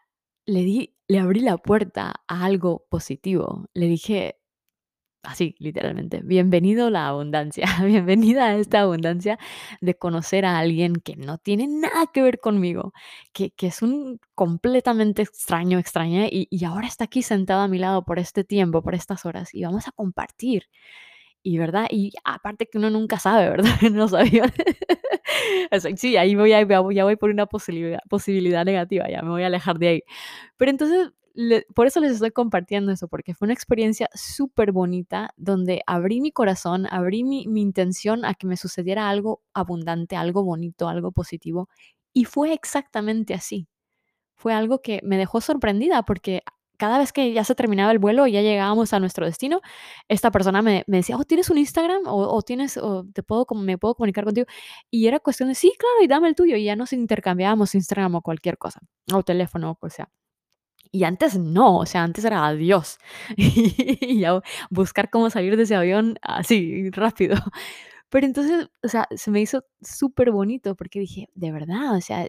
le 0.46 0.60
di, 0.62 0.96
le 1.08 1.18
abrí 1.18 1.40
la 1.40 1.58
puerta 1.58 2.22
a 2.28 2.44
algo 2.44 2.86
positivo. 2.88 3.66
Le 3.74 3.86
dije, 3.86 4.38
así, 5.26 5.54
literalmente. 5.58 6.20
Bienvenido 6.22 6.88
la 6.90 7.08
abundancia, 7.08 7.66
bienvenida 7.84 8.46
a 8.46 8.56
esta 8.56 8.80
abundancia 8.80 9.38
de 9.80 9.94
conocer 9.94 10.44
a 10.44 10.58
alguien 10.58 10.94
que 10.96 11.16
no 11.16 11.38
tiene 11.38 11.66
nada 11.66 12.06
que 12.12 12.22
ver 12.22 12.38
conmigo, 12.40 12.92
que, 13.32 13.52
es 13.58 13.82
un 13.82 14.20
completamente 14.34 15.22
extraño, 15.22 15.78
extraña, 15.78 16.26
y, 16.26 16.46
y, 16.50 16.64
ahora 16.64 16.86
está 16.86 17.04
aquí 17.04 17.22
sentado 17.22 17.62
a 17.62 17.68
mi 17.68 17.78
lado 17.78 18.04
por 18.04 18.18
este 18.18 18.44
tiempo, 18.44 18.82
por 18.82 18.94
estas 18.94 19.26
horas, 19.26 19.54
y 19.54 19.64
vamos 19.64 19.88
a 19.88 19.92
compartir. 19.92 20.68
Y 21.42 21.58
verdad, 21.58 21.86
y 21.90 22.12
aparte 22.24 22.66
que 22.66 22.78
uno 22.78 22.90
nunca 22.90 23.18
sabe, 23.18 23.48
¿verdad? 23.50 23.80
No 23.92 24.08
sabía. 24.08 24.52
sí, 25.96 26.16
ahí 26.16 26.34
voy, 26.34 26.50
ya 26.50 27.04
voy 27.04 27.16
por 27.16 27.30
una 27.30 27.46
posibilidad 27.46 28.64
negativa, 28.64 29.08
ya 29.08 29.22
me 29.22 29.30
voy 29.30 29.42
a 29.42 29.46
alejar 29.46 29.78
de 29.78 29.88
ahí. 29.88 30.02
Pero 30.56 30.70
entonces 30.70 31.12
por 31.74 31.86
eso 31.86 32.00
les 32.00 32.12
estoy 32.12 32.30
compartiendo 32.30 32.92
eso, 32.92 33.08
porque 33.08 33.34
fue 33.34 33.46
una 33.46 33.54
experiencia 33.54 34.08
súper 34.14 34.72
bonita 34.72 35.30
donde 35.36 35.82
abrí 35.86 36.20
mi 36.20 36.32
corazón, 36.32 36.86
abrí 36.90 37.24
mi, 37.24 37.46
mi 37.46 37.60
intención 37.62 38.24
a 38.24 38.34
que 38.34 38.46
me 38.46 38.56
sucediera 38.56 39.08
algo 39.08 39.42
abundante, 39.54 40.16
algo 40.16 40.42
bonito, 40.44 40.88
algo 40.88 41.12
positivo. 41.12 41.68
Y 42.12 42.24
fue 42.24 42.52
exactamente 42.52 43.34
así. 43.34 43.68
Fue 44.36 44.54
algo 44.54 44.80
que 44.82 45.00
me 45.04 45.18
dejó 45.18 45.40
sorprendida 45.40 46.02
porque 46.04 46.42
cada 46.76 46.98
vez 46.98 47.12
que 47.12 47.32
ya 47.32 47.44
se 47.44 47.54
terminaba 47.54 47.92
el 47.92 47.98
vuelo 47.98 48.26
y 48.26 48.32
ya 48.32 48.42
llegábamos 48.42 48.92
a 48.92 49.00
nuestro 49.00 49.26
destino, 49.26 49.60
esta 50.08 50.30
persona 50.30 50.62
me, 50.62 50.84
decía, 50.86 51.16
oh, 51.16 51.24
¿tienes 51.24 51.50
un 51.50 51.58
Instagram? 51.58 52.02
O, 52.06 52.42
tienes, 52.42 52.76
o 52.76 53.04
te 53.12 53.22
puedo, 53.22 53.46
me 53.54 53.78
puedo 53.78 53.94
comunicar 53.94 54.24
contigo. 54.24 54.46
Y 54.90 55.06
era 55.06 55.20
cuestión 55.20 55.48
de, 55.48 55.54
sí, 55.54 55.72
claro, 55.78 56.02
y 56.02 56.06
dame 56.06 56.28
el 56.28 56.34
tuyo. 56.34 56.56
Y 56.56 56.64
ya 56.64 56.76
nos 56.76 56.92
intercambiábamos 56.92 57.74
Instagram 57.74 58.16
o 58.16 58.22
cualquier 58.22 58.58
cosa, 58.58 58.80
o 59.12 59.22
teléfono 59.22 59.78
o 59.80 59.90
sea. 59.90 60.08
Y 60.92 61.04
antes 61.04 61.38
no, 61.38 61.78
o 61.78 61.86
sea, 61.86 62.02
antes 62.02 62.24
era 62.24 62.46
adiós. 62.46 62.98
y 63.36 64.20
ya 64.20 64.40
buscar 64.70 65.10
cómo 65.10 65.30
salir 65.30 65.56
de 65.56 65.64
ese 65.64 65.76
avión 65.76 66.18
así, 66.22 66.90
rápido. 66.90 67.36
Pero 68.10 68.26
entonces, 68.26 68.68
o 68.82 68.88
sea, 68.88 69.08
se 69.16 69.30
me 69.30 69.40
hizo 69.40 69.64
súper 69.82 70.30
bonito 70.30 70.76
porque 70.76 71.00
dije, 71.00 71.28
de 71.34 71.52
verdad, 71.52 71.96
o 71.96 72.00
sea, 72.00 72.26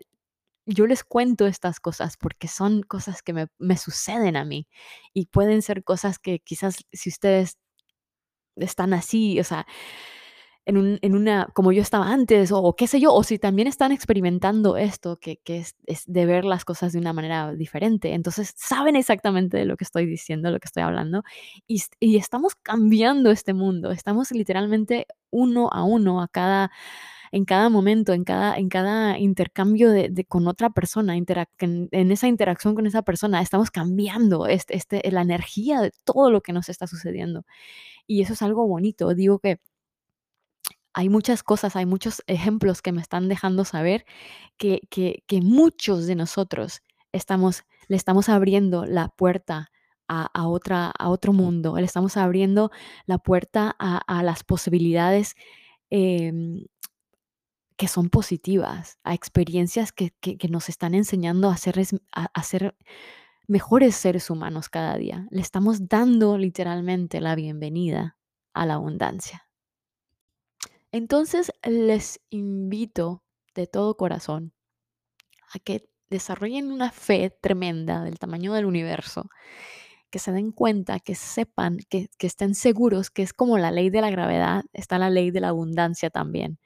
yo 0.65 0.87
les 0.87 1.03
cuento 1.03 1.47
estas 1.47 1.79
cosas 1.79 2.17
porque 2.17 2.47
son 2.47 2.83
cosas 2.83 3.23
que 3.23 3.33
me, 3.33 3.47
me 3.57 3.77
suceden 3.77 4.35
a 4.37 4.45
mí 4.45 4.67
y 5.13 5.27
pueden 5.27 5.61
ser 5.61 5.83
cosas 5.83 6.19
que 6.19 6.39
quizás 6.39 6.85
si 6.91 7.09
ustedes 7.09 7.57
están 8.57 8.93
así, 8.93 9.39
o 9.39 9.43
sea, 9.43 9.65
en, 10.67 11.15
una, 11.15 11.47
como 11.53 11.71
yo 11.71 11.81
estaba 11.81 12.11
antes, 12.11 12.51
o 12.51 12.75
qué 12.75 12.87
sé 12.87 12.99
yo, 12.99 13.13
o 13.13 13.23
si 13.23 13.39
también 13.39 13.69
están 13.69 13.93
experimentando 13.93 14.75
esto, 14.75 15.17
que, 15.17 15.39
es, 15.45 15.75
de 16.07 16.25
ver 16.25 16.43
las 16.43 16.65
cosas 16.65 16.91
de 16.91 16.99
una 16.99 17.13
manera 17.13 17.53
diferente. 17.53 18.13
Entonces, 18.13 18.53
saben 18.57 18.97
exactamente 18.97 19.57
de 19.57 19.65
lo 19.65 19.77
que 19.77 19.85
estoy 19.85 20.05
diciendo, 20.05 20.51
lo 20.51 20.59
que 20.59 20.67
estoy 20.67 20.83
hablando, 20.83 21.23
y, 21.67 21.81
estamos 22.17 22.55
cambiando 22.55 23.31
este 23.31 23.53
mundo, 23.53 23.91
estamos 23.91 24.31
literalmente 24.31 25.07
uno 25.29 25.69
a 25.71 25.83
uno 25.83 26.21
a 26.21 26.27
cada 26.27 26.71
en 27.31 27.43
cada 27.43 27.69
momento, 27.69 28.13
en 28.13 28.23
cada, 28.23 28.55
en 28.57 28.69
cada 28.69 29.19
intercambio 29.19 29.91
de, 29.91 30.25
con 30.29 30.47
otra 30.47 30.69
persona, 30.69 31.17
en, 31.17 31.25
en, 31.91 32.11
esa 32.11 32.27
interacción 32.27 32.73
con 32.73 32.87
esa 32.87 33.01
persona, 33.01 33.41
estamos 33.41 33.69
cambiando 33.69 34.47
este, 34.47 34.77
este, 34.77 35.11
la 35.11 35.23
energía 35.23 35.81
de 35.81 35.91
todo 36.05 36.31
lo 36.31 36.41
que 36.41 36.53
nos 36.53 36.69
está 36.69 36.87
sucediendo. 36.87 37.45
Y 38.07 38.21
eso 38.21 38.33
es 38.33 38.41
algo 38.41 38.65
bonito. 38.65 39.13
Digo 39.13 39.39
que 39.39 39.59
hay 40.97 41.09
muchas 41.09 41.43
cosas, 41.43 41.75
hay 41.75 41.85
muchos 41.85 42.23
ejemplos 42.25 42.81
que 42.81 42.91
me 42.91 43.01
están 43.01 43.29
dejando 43.29 43.65
saber 43.65 44.03
que, 44.57 44.81
que, 44.89 45.41
muchos 45.43 46.07
de 46.07 46.15
nosotros 46.15 46.81
estamos, 47.11 47.65
le 47.87 47.97
estamos 47.97 48.29
abriendo 48.29 48.83
la 48.83 49.09
puerta 49.09 49.69
a, 50.07 50.47
otra, 50.47 50.91
a 50.97 51.09
otro 51.09 51.33
mundo, 51.33 51.75
le 51.75 51.85
estamos 51.85 52.17
abriendo 52.17 52.71
la 53.05 53.19
puerta 53.19 53.75
a, 53.77 54.23
las 54.23 54.43
posibilidades 54.43 55.35
em, 55.91 56.65
que 57.75 57.87
son 57.87 58.09
positivas, 58.09 58.97
a 59.03 59.13
experiencias 59.13 59.91
que, 59.91 60.13
nos 60.49 60.67
están 60.67 60.95
enseñando 60.95 61.51
a 61.51 61.57
ser, 61.57 61.79
a 62.11 62.41
ser 62.43 62.75
mejores 63.47 63.95
seres 63.95 64.31
humanos 64.31 64.67
cada 64.67 64.97
día. 64.97 65.27
Le 65.29 65.41
estamos 65.41 65.87
dando 65.87 66.39
literalmente 66.39 67.21
la 67.21 67.35
bienvenida 67.35 68.17
a 68.55 68.65
la 68.65 68.73
abundancia. 68.73 69.46
Entonces 70.91 71.51
les 71.63 72.19
invito 72.29 73.23
de 73.55 73.67
todo 73.67 73.97
corazón 73.97 74.53
a 75.53 75.59
que 75.59 75.89
desarrollen 76.09 76.71
una 76.71 76.91
fe 76.91 77.29
tremenda 77.29 78.03
del 78.03 78.19
tamaño 78.19 78.53
del 78.53 78.65
universo, 78.65 79.29
que 80.09 80.19
se 80.19 80.31
den 80.31 80.51
cuenta, 80.51 80.99
que 80.99 81.15
sepan, 81.15 81.79
que, 81.89 82.09
estén 82.19 82.55
seguros 82.55 83.09
que 83.11 83.23
es 83.23 83.33
como 83.33 83.57
la 83.57 83.71
ley 83.71 83.89
de 83.89 84.01
la 84.01 84.09
gravedad, 84.09 84.63
está 84.73 84.97
la 84.99 85.09
ley 85.09 85.31
de 85.31 85.41
la 85.41 85.49
abundancia 85.49 86.09
también. 86.09 86.59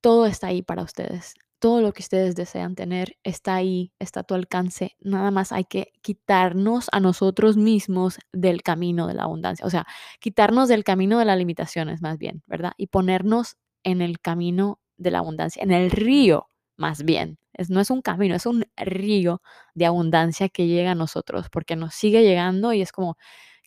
Todo 0.00 0.26
está 0.26 0.48
ahí 0.48 0.62
para 0.62 0.82
ustedes 0.82 1.34
todo 1.62 1.80
lo 1.80 1.92
que 1.92 2.02
ustedes 2.02 2.34
desean 2.34 2.74
tener 2.74 3.16
está 3.22 3.54
ahí, 3.54 3.92
está 4.00 4.20
a 4.20 4.22
tu 4.24 4.34
alcance. 4.34 4.96
Nada 5.00 5.30
más 5.30 5.52
hay 5.52 5.62
que 5.64 5.92
quitarnos 6.02 6.88
a 6.90 6.98
nosotros 6.98 7.56
mismos 7.56 8.18
del 8.32 8.62
camino 8.64 9.06
de 9.06 9.14
la 9.14 9.22
abundancia, 9.22 9.64
o 9.64 9.70
sea, 9.70 9.86
quitarnos 10.18 10.68
del 10.68 10.82
camino 10.82 11.20
de 11.20 11.24
las 11.24 11.38
limitaciones 11.38 12.02
más 12.02 12.18
bien, 12.18 12.42
¿verdad? 12.48 12.72
Y 12.78 12.88
ponernos 12.88 13.58
en 13.84 14.02
el 14.02 14.18
camino 14.20 14.80
de 14.96 15.12
la 15.12 15.18
abundancia, 15.20 15.62
en 15.62 15.70
el 15.70 15.92
río 15.92 16.48
más 16.76 17.04
bien. 17.04 17.38
No 17.68 17.80
es 17.80 17.90
un 17.90 18.02
camino, 18.02 18.34
es 18.34 18.46
un 18.46 18.64
río 18.76 19.40
de 19.74 19.86
abundancia 19.86 20.48
que 20.48 20.66
llega 20.66 20.92
a 20.92 20.94
nosotros, 20.96 21.46
porque 21.48 21.76
nos 21.76 21.94
sigue 21.94 22.24
llegando 22.24 22.72
y 22.72 22.82
es 22.82 22.90
como, 22.90 23.16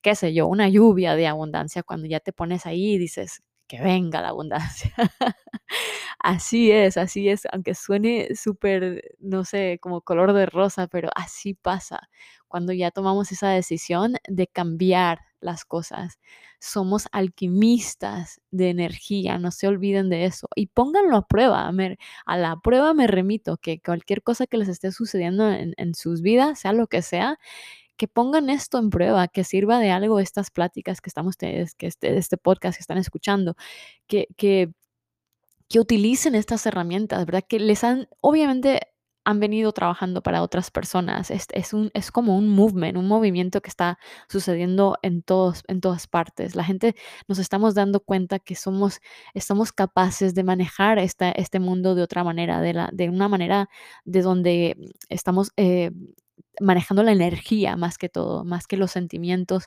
qué 0.04 0.16
sé 0.16 0.34
yo, 0.34 0.48
una 0.48 0.68
lluvia 0.70 1.16
de 1.16 1.28
abundancia 1.28 1.82
cuando 1.84 2.08
ya 2.08 2.20
te 2.20 2.34
pones 2.34 2.66
ahí 2.66 2.96
y 2.96 2.98
dices, 2.98 3.42
que 3.68 3.82
venga 3.82 4.22
la 4.22 4.30
abundancia. 4.30 4.94
así 6.20 6.72
es, 6.72 6.98
así 6.98 7.30
es, 7.30 7.44
aunque 7.52 7.76
suene 7.76 8.36
súper, 8.36 9.04
no 9.20 9.46
sé, 9.46 9.80
como 9.82 10.02
color 10.02 10.34
de 10.34 10.46
rosa, 10.46 10.88
pero 10.88 11.10
así 11.16 11.54
pasa 11.54 12.10
cuando 12.48 12.74
ya 12.74 12.92
tomamos 12.92 13.32
esa 13.32 13.50
decisión 13.50 14.16
de 14.30 14.48
cambiar 14.48 15.20
las 15.42 15.66
cosas. 15.66 16.20
Somos 16.60 17.08
alquimistas 17.12 18.42
de 18.52 18.70
energía, 18.70 19.38
no 19.38 19.52
se 19.52 19.68
olviden 19.68 20.10
de 20.10 20.26
eso 20.26 20.48
y 20.56 20.68
pónganlo 20.68 21.18
a 21.18 21.28
prueba. 21.28 21.70
A 22.26 22.38
la 22.38 22.56
prueba 22.62 22.94
me 22.94 23.08
remito 23.08 23.58
que 23.58 23.80
cualquier 23.82 24.24
cosa 24.24 24.48
que 24.48 24.58
les 24.58 24.70
esté 24.70 24.92
sucediendo 24.92 25.52
en, 25.52 25.74
en 25.78 25.96
sus 25.96 26.22
vidas, 26.22 26.60
sea 26.60 26.74
lo 26.74 26.88
que 26.88 27.02
sea, 27.02 27.40
que 27.98 28.08
pongan 28.08 28.50
esto 28.50 28.78
en 28.78 28.90
prueba, 28.90 29.28
que 29.28 29.44
sirva 29.44 29.80
de 29.80 29.92
algo 29.92 30.20
estas 30.20 30.52
pláticas 30.52 31.02
que 31.02 31.10
estamos, 31.10 31.36
que 31.38 31.68
este, 31.80 32.18
este 32.18 32.38
podcast 32.38 32.78
que 32.78 32.82
están 32.82 32.98
escuchando, 32.98 33.56
que, 34.08 34.28
que, 34.38 34.72
utilicen 35.78 36.36
estas 36.36 36.66
herramientas, 36.66 37.26
¿verdad? 37.26 37.44
Que 37.48 37.60
les 37.60 37.84
han, 37.84 38.08
obviamente, 38.22 38.80
han 39.26 39.40
venido 39.40 39.74
trabajando 39.74 40.22
para 40.22 40.42
otras 40.44 40.72
personas. 40.72 41.32
Es, 41.32 41.48
es, 41.52 41.74
un, 41.74 41.92
es 41.94 42.12
como 42.12 42.38
un 42.38 42.48
movement, 42.48 42.98
un 42.98 43.08
movimiento 43.08 43.62
que 43.62 43.70
está 43.70 43.98
sucediendo 44.30 44.98
en, 45.02 45.24
todos, 45.24 45.64
en 45.68 45.82
todas 45.82 46.08
partes. 46.08 46.56
La 46.56 46.64
gente 46.64 46.96
nos 47.28 47.40
estamos 47.40 47.74
dando 47.76 48.00
cuenta 48.00 48.40
que 48.40 48.56
somos, 48.56 49.00
estamos 49.34 49.74
capaces 49.74 50.36
de 50.36 50.44
manejar 50.44 51.00
esta, 51.00 51.32
este 51.32 51.60
mundo 51.60 51.96
de 51.96 52.04
otra 52.04 52.24
manera, 52.24 52.62
de, 52.62 52.74
la, 52.74 52.90
de 52.94 53.10
una 53.10 53.28
manera 53.28 53.68
de 54.06 54.22
donde 54.22 54.78
estamos 55.10 55.52
eh, 55.58 55.92
manejando 56.62 57.04
la 57.04 57.12
energía 57.12 57.76
más 57.78 57.98
que 57.98 58.10
todo, 58.10 58.44
más 58.46 58.68
que 58.68 58.78
los 58.78 58.92
sentimientos. 58.92 59.66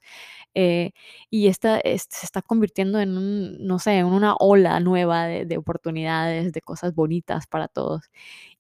Eh, 0.55 0.93
y 1.31 1.49
esta 1.49 1.81
se 1.83 1.97
está 2.27 2.43
convirtiendo 2.43 3.01
en 3.01 3.59
no 3.67 3.79
sé, 3.79 3.99
en 3.99 4.07
una 4.07 4.35
ola 4.39 4.81
nueva 4.81 5.27
de, 5.27 5.59
oportunidades, 5.59 6.53
de 6.53 6.61
cosas 6.63 6.95
bonitas 6.95 7.47
para 7.47 7.69
todos. 7.69 8.11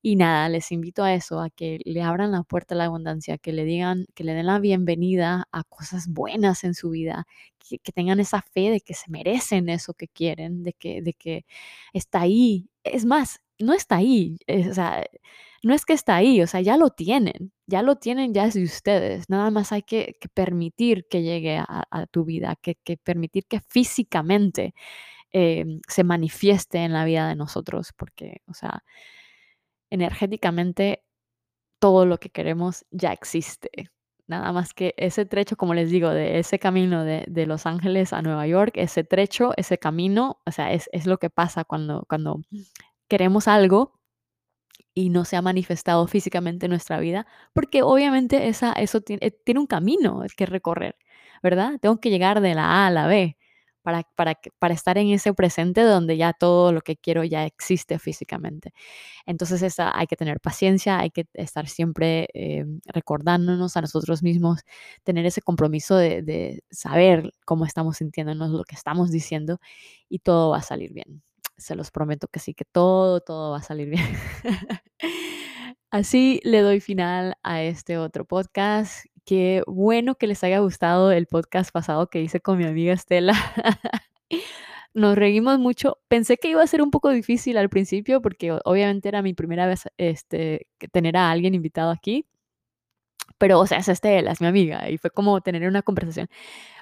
Y 0.03 0.17
nada, 0.17 0.49
les 0.49 0.71
invito 0.73 1.03
a 1.03 1.15
eso, 1.15 1.41
a 1.41 1.51
que 1.51 1.81
le 1.85 2.03
abran 2.03 2.33
la 2.33 2.43
puerta 2.45 2.75
a 2.75 2.79
la 2.79 2.85
abundancia, 2.85 3.39
que 3.39 3.53
le 3.53 3.65
digan, 3.65 4.07
que 4.15 4.25
le 4.25 4.35
den 4.35 4.47
la 4.47 4.61
bienvenida 4.61 5.49
a 5.53 5.65
cosas 5.65 6.09
buenas 6.09 6.65
en 6.65 6.75
su 6.75 6.91
vida, 6.91 7.27
que, 7.59 7.79
tengan 7.93 8.21
esa 8.21 8.43
fe 8.43 8.71
de 8.71 8.81
que 8.81 8.95
se 8.95 9.11
merecen 9.11 9.69
eso 9.69 9.95
que 9.95 10.09
quieren, 10.09 10.63
de 10.63 10.73
que, 10.73 11.03
de 11.03 11.15
que 11.15 11.45
está 11.93 12.21
ahí. 12.23 12.71
Es 12.85 13.05
más, 13.05 13.41
no 13.59 13.75
está 13.75 13.97
ahí. 13.97 14.39
o 14.71 14.75
sea, 14.75 15.05
no 15.63 15.75
es 15.75 15.85
que 15.85 15.93
está 15.93 16.17
ahí, 16.17 16.41
o 16.43 16.47
sea, 16.47 16.61
ya 16.61 16.77
lo 16.77 16.91
tienen, 16.91 17.53
ya 17.67 17.83
lo 17.83 17.97
tienen, 17.97 18.33
ya 18.35 18.47
es 18.47 18.55
de 18.55 18.63
ustedes. 18.65 19.29
Nada 19.29 19.51
más 19.51 19.73
hay 19.73 19.83
que, 19.83 20.17
permitir 20.35 21.07
que 21.09 21.23
llegue 21.23 21.59
a, 21.59 22.07
tu 22.11 22.25
vida, 22.25 22.57
que, 22.63 22.77
permitir 22.99 23.47
que 23.47 23.61
físicamente 23.61 24.75
em, 25.33 25.81
se 25.89 26.05
manifieste 26.05 26.79
en 26.79 26.93
la 26.93 27.05
vida 27.05 27.29
de 27.29 27.37
nosotros, 27.37 27.93
porque, 27.97 28.43
o 28.47 28.55
sea, 28.55 28.85
energéticamente 29.91 31.05
todo 31.81 32.07
lo 32.07 32.19
que 32.19 32.31
queremos 32.31 32.85
ya 32.91 33.13
existe. 33.13 33.91
Nada 34.27 34.53
más 34.53 34.75
que 34.75 34.95
ese 34.99 35.25
trecho, 35.25 35.57
como 35.57 35.75
les 35.75 35.91
digo, 35.91 36.11
de 36.11 36.39
ese 36.39 36.59
camino 36.59 37.05
de, 37.05 37.47
Los 37.47 37.65
Ángeles 37.65 38.13
a 38.13 38.21
Nueva 38.21 38.47
York, 38.47 38.73
ese 38.77 39.03
trecho, 39.05 39.53
ese 39.57 39.79
camino, 39.79 40.41
o 40.45 40.53
sea, 40.53 40.73
es, 40.73 40.91
es 40.93 41.07
lo 41.07 41.19
que 41.19 41.31
pasa 41.31 41.65
cuando, 41.65 42.05
cuando 42.09 42.43
queremos 43.09 43.49
algo 43.49 43.99
y 44.93 45.11
no 45.11 45.25
se 45.25 45.37
ha 45.37 45.43
manifestado 45.43 46.07
físicamente 46.09 46.67
en 46.67 46.71
nuestra 46.71 47.01
vida, 47.01 47.27
porque 47.55 47.83
obviamente 47.83 48.49
esa, 48.49 48.73
eso 48.73 49.01
tiene, 49.01 49.27
eh, 49.27 49.31
tiene 49.31 49.61
un 49.61 49.67
camino 49.67 50.23
que 50.37 50.45
recorrer, 50.45 50.97
¿verdad? 51.43 51.79
Tengo 51.81 51.99
que 52.01 52.11
llegar 52.11 52.41
de 52.43 52.55
la 52.55 52.85
A 52.85 52.87
a 52.89 52.91
la 52.91 53.07
B 53.07 53.39
para, 53.89 54.03
para, 54.17 54.39
para 54.59 54.75
estar 54.75 54.99
en 54.99 55.09
ese 55.09 55.33
presente 55.33 55.81
donde 55.81 56.19
ya 56.19 56.35
todo 56.35 56.73
lo 56.73 56.83
que 56.83 56.97
quiero 56.97 57.25
ya 57.25 57.47
existe 57.47 57.99
físicamente. 57.99 58.75
Entonces 59.25 59.63
esa, 59.63 59.97
hay 59.99 60.07
que 60.07 60.15
tener 60.15 60.41
paciencia, 60.41 60.99
hay 60.99 61.11
que 61.11 61.27
estar 61.33 61.69
siempre 61.69 62.29
eh, 62.35 62.67
recordándonos 62.85 63.79
a 63.79 63.81
nosotros 63.81 64.23
mismos, 64.23 64.61
tener 65.05 65.25
ese 65.25 65.41
compromiso 65.41 65.97
de, 65.97 66.21
de 66.23 66.63
saber 66.71 67.33
cómo 67.47 67.65
estamos 67.65 67.97
sintiéndonos, 67.97 68.51
lo 68.51 68.65
que 68.65 68.75
estamos 68.75 69.11
diciendo 69.11 69.59
y 70.11 70.19
todo 70.19 70.51
va 70.51 70.59
a 70.59 70.63
salir 70.63 70.93
bien 70.93 71.23
se 71.57 71.75
los 71.75 71.91
prometo 71.91 72.29
que 72.29 72.39
sí, 72.39 72.55
que 72.55 72.65
todo, 72.65 73.21
todo 73.21 73.51
va 73.51 73.59
a 73.59 73.63
salir 73.63 73.89
bien. 73.89 74.07
Así 75.91 76.41
le 76.45 76.61
doy 76.61 76.79
final 76.79 77.37
a 77.43 77.63
este 77.63 77.99
otro 77.99 78.25
podcast. 78.25 79.07
Qué 79.29 79.63
bueno 79.67 80.15
que 80.15 80.27
les 80.27 80.43
haya 80.43 80.61
gustado 80.61 81.13
el 81.13 81.27
podcast 81.27 81.71
pasado 81.71 82.09
que 82.09 82.23
hice 82.23 82.41
con 82.41 82.57
mi 82.57 82.65
amiga 82.65 82.95
Estela. 82.95 83.35
Nos 84.95 85.17
reímos 85.19 85.59
mucho. 85.59 85.99
Pensé 86.09 86.39
que 86.39 86.49
iba 86.49 86.63
a 86.63 86.67
ser 86.67 86.81
un 86.81 86.91
poco 86.91 87.11
difícil 87.11 87.59
al 87.59 87.69
principio 87.69 88.23
porque 88.23 88.59
obviamente 88.65 89.07
era 89.07 89.21
mi 89.21 89.35
primera 89.35 89.67
vez 89.67 89.87
este, 89.99 90.67
tener 90.93 91.19
a 91.19 91.31
alguien 91.31 91.55
invitado 91.55 91.91
aquí. 91.91 92.25
Pero, 93.37 93.61
o 93.61 93.67
sea, 93.67 93.79
es 93.79 93.89
Estela, 93.89 94.33
es 94.33 94.41
mi 94.41 94.47
amiga, 94.47 94.89
y 94.91 94.97
fue 94.97 95.11
como 95.11 95.41
tener 95.43 95.69
una 95.69 95.83
conversación 95.83 96.29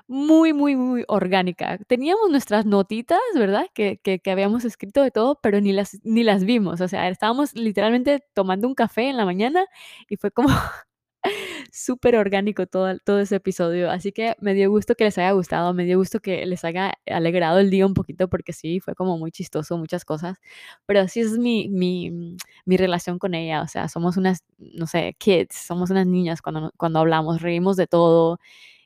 muy, 0.06 0.52
muy, 0.52 0.76
muy 0.76 1.04
orgánica. 1.09 1.78
Teníamos 1.88 2.30
nuestras 2.30 2.64
notitas, 2.64 3.18
¿verdad? 3.35 3.66
Que, 3.74 3.98
que, 3.98 4.20
que, 4.20 4.30
habíamos 4.30 4.64
escrito 4.64 5.02
de 5.02 5.11
todo, 5.11 5.40
pero 5.42 5.61
ni 5.61 5.72
las, 5.72 5.98
ni 6.04 6.22
las 6.22 6.44
vimos. 6.44 6.80
O 6.80 6.88
sea, 6.88 7.09
estábamos 7.09 7.54
literalmente 7.54 8.24
tomando 8.35 8.68
un 8.68 8.74
café 8.76 9.09
en 9.09 9.16
la 9.16 9.24
mañana 9.24 9.66
y 10.09 10.16
fue 10.16 10.30
como 10.30 10.48
súper 11.76 12.16
orgánico 12.16 12.66
todo, 12.66 12.98
todo 13.00 13.20
ese 13.20 13.36
episodio. 13.36 13.90
Así 13.90 14.12
que 14.12 14.34
me 14.40 14.54
dio 14.54 14.70
gusto 14.70 14.94
que 14.94 15.04
les 15.04 15.18
haya 15.18 15.32
gustado, 15.32 15.74
me 15.74 15.84
dio 15.84 15.98
gusto 15.98 16.20
que 16.20 16.46
les 16.46 16.64
haya 16.64 16.94
alegrado 17.06 17.58
el 17.58 17.70
día 17.70 17.86
un 17.86 17.94
poquito 17.94 18.28
porque 18.28 18.52
sí, 18.52 18.80
fue 18.80 18.94
como 18.94 19.18
muy 19.18 19.30
chistoso, 19.32 19.76
muchas 19.78 20.04
cosas. 20.04 20.38
Pero 20.86 21.00
así 21.00 21.20
es 21.20 21.38
mi, 21.38 21.68
mi, 21.68 22.36
mi 22.64 22.76
relación 22.76 23.18
con 23.18 23.34
ella. 23.34 23.62
O 23.62 23.68
sea, 23.68 23.88
somos 23.88 24.16
unas, 24.16 24.44
no 24.58 24.86
sé, 24.86 25.14
kids, 25.18 25.54
somos 25.56 25.90
unas 25.90 26.06
niñas 26.06 26.40
cuando, 26.42 26.72
cuando 26.76 27.00
hablamos, 27.00 27.42
reímos 27.42 27.76
de 27.76 27.86
todo 27.86 28.38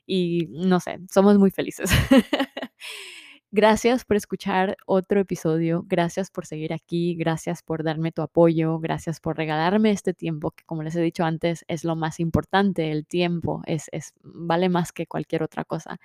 y 0.05 0.47
no 0.51 0.79
sé, 0.79 0.99
somos 1.11 1.37
muy 1.37 1.51
felices. 1.51 1.89
Gracias 3.53 4.05
por 4.05 4.15
escuchar 4.15 4.77
otro 4.85 5.19
episodio, 5.19 5.83
gracias 5.85 6.31
por 6.31 6.45
seguir 6.45 6.71
aquí, 6.71 7.15
gracias 7.15 7.61
por 7.61 7.83
darme 7.83 8.13
tu 8.13 8.21
apoyo, 8.21 8.79
gracias 8.79 9.19
por 9.19 9.35
regalarme 9.35 9.91
este 9.91 10.13
tiempo 10.13 10.51
que 10.51 10.63
como 10.63 10.83
les 10.83 10.95
he 10.95 11.01
dicho 11.01 11.25
antes 11.25 11.65
es 11.67 11.83
lo 11.83 11.97
más 11.97 12.21
importante, 12.21 12.91
el 12.91 13.05
tiempo 13.05 13.61
es, 13.65 13.89
es 13.91 14.13
vale 14.23 14.69
más 14.69 14.93
que 14.93 15.05
cualquier 15.05 15.43
otra 15.43 15.65
cosa. 15.65 15.99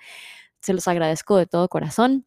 Se 0.61 0.73
los 0.73 0.89
agradezco 0.89 1.37
de 1.37 1.47
todo 1.47 1.69
corazón. 1.69 2.25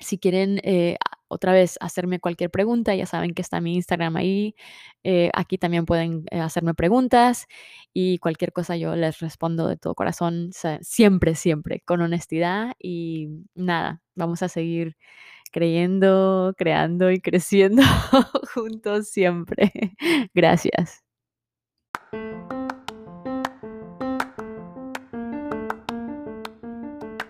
Si 0.00 0.18
quieren 0.18 0.60
eh, 0.64 0.96
otra 1.28 1.52
vez 1.52 1.76
hacerme 1.80 2.20
cualquier 2.20 2.50
pregunta, 2.50 2.94
ya 2.94 3.06
saben 3.06 3.34
que 3.34 3.42
está 3.42 3.60
mi 3.60 3.74
Instagram 3.74 4.16
ahí. 4.16 4.54
Eh, 5.04 5.30
aquí 5.34 5.58
también 5.58 5.86
pueden 5.86 6.24
eh, 6.30 6.40
hacerme 6.40 6.74
preguntas 6.74 7.46
y 7.92 8.18
cualquier 8.18 8.52
cosa 8.52 8.76
yo 8.76 8.96
les 8.96 9.20
respondo 9.20 9.68
de 9.68 9.76
todo 9.76 9.94
corazón, 9.94 10.50
siempre, 10.80 11.34
siempre, 11.34 11.82
con 11.84 12.00
honestidad 12.00 12.74
y 12.78 13.28
nada, 13.54 14.02
vamos 14.14 14.42
a 14.42 14.48
seguir 14.48 14.96
creyendo, 15.52 16.54
creando 16.56 17.10
y 17.10 17.20
creciendo 17.20 17.82
juntos 18.54 19.08
siempre. 19.08 19.72
Gracias. 20.34 21.06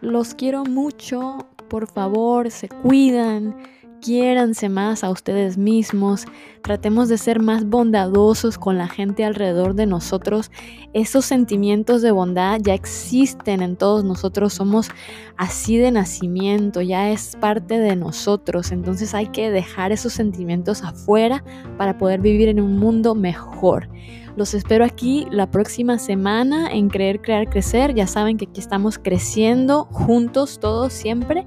los 0.06 0.34
quiero 0.34 0.64
mucho. 0.64 1.38
Por 1.68 1.88
favor, 1.88 2.50
se 2.50 2.68
cuidan 2.68 3.56
quiéranse 4.00 4.68
más 4.68 5.04
a 5.04 5.10
ustedes 5.10 5.58
mismos, 5.58 6.24
tratemos 6.62 7.08
de 7.08 7.18
ser 7.18 7.40
más 7.40 7.64
bondadosos 7.66 8.58
con 8.58 8.78
la 8.78 8.88
gente 8.88 9.24
alrededor 9.24 9.74
de 9.74 9.86
nosotros. 9.86 10.50
Esos 10.92 11.24
sentimientos 11.24 12.02
de 12.02 12.10
bondad 12.10 12.60
ya 12.62 12.74
existen 12.74 13.62
en 13.62 13.76
todos 13.76 14.04
nosotros, 14.04 14.54
somos 14.54 14.90
así 15.36 15.76
de 15.76 15.90
nacimiento, 15.90 16.80
ya 16.80 17.10
es 17.10 17.36
parte 17.40 17.78
de 17.78 17.96
nosotros, 17.96 18.72
entonces 18.72 19.14
hay 19.14 19.26
que 19.28 19.50
dejar 19.50 19.92
esos 19.92 20.12
sentimientos 20.12 20.82
afuera 20.82 21.44
para 21.76 21.98
poder 21.98 22.20
vivir 22.20 22.48
en 22.48 22.60
un 22.60 22.78
mundo 22.78 23.14
mejor. 23.14 23.88
Los 24.36 24.52
espero 24.52 24.84
aquí 24.84 25.26
la 25.30 25.50
próxima 25.50 25.98
semana 25.98 26.70
en 26.70 26.90
Creer, 26.90 27.22
Crear, 27.22 27.48
Crecer. 27.48 27.94
Ya 27.94 28.06
saben 28.06 28.36
que 28.36 28.44
aquí 28.44 28.60
estamos 28.60 28.98
creciendo 28.98 29.86
juntos 29.86 30.58
todos 30.60 30.92
siempre. 30.92 31.46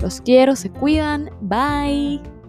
Los 0.00 0.20
quiero, 0.20 0.56
se 0.56 0.70
cuidan. 0.70 1.30
Bye. 1.42 2.39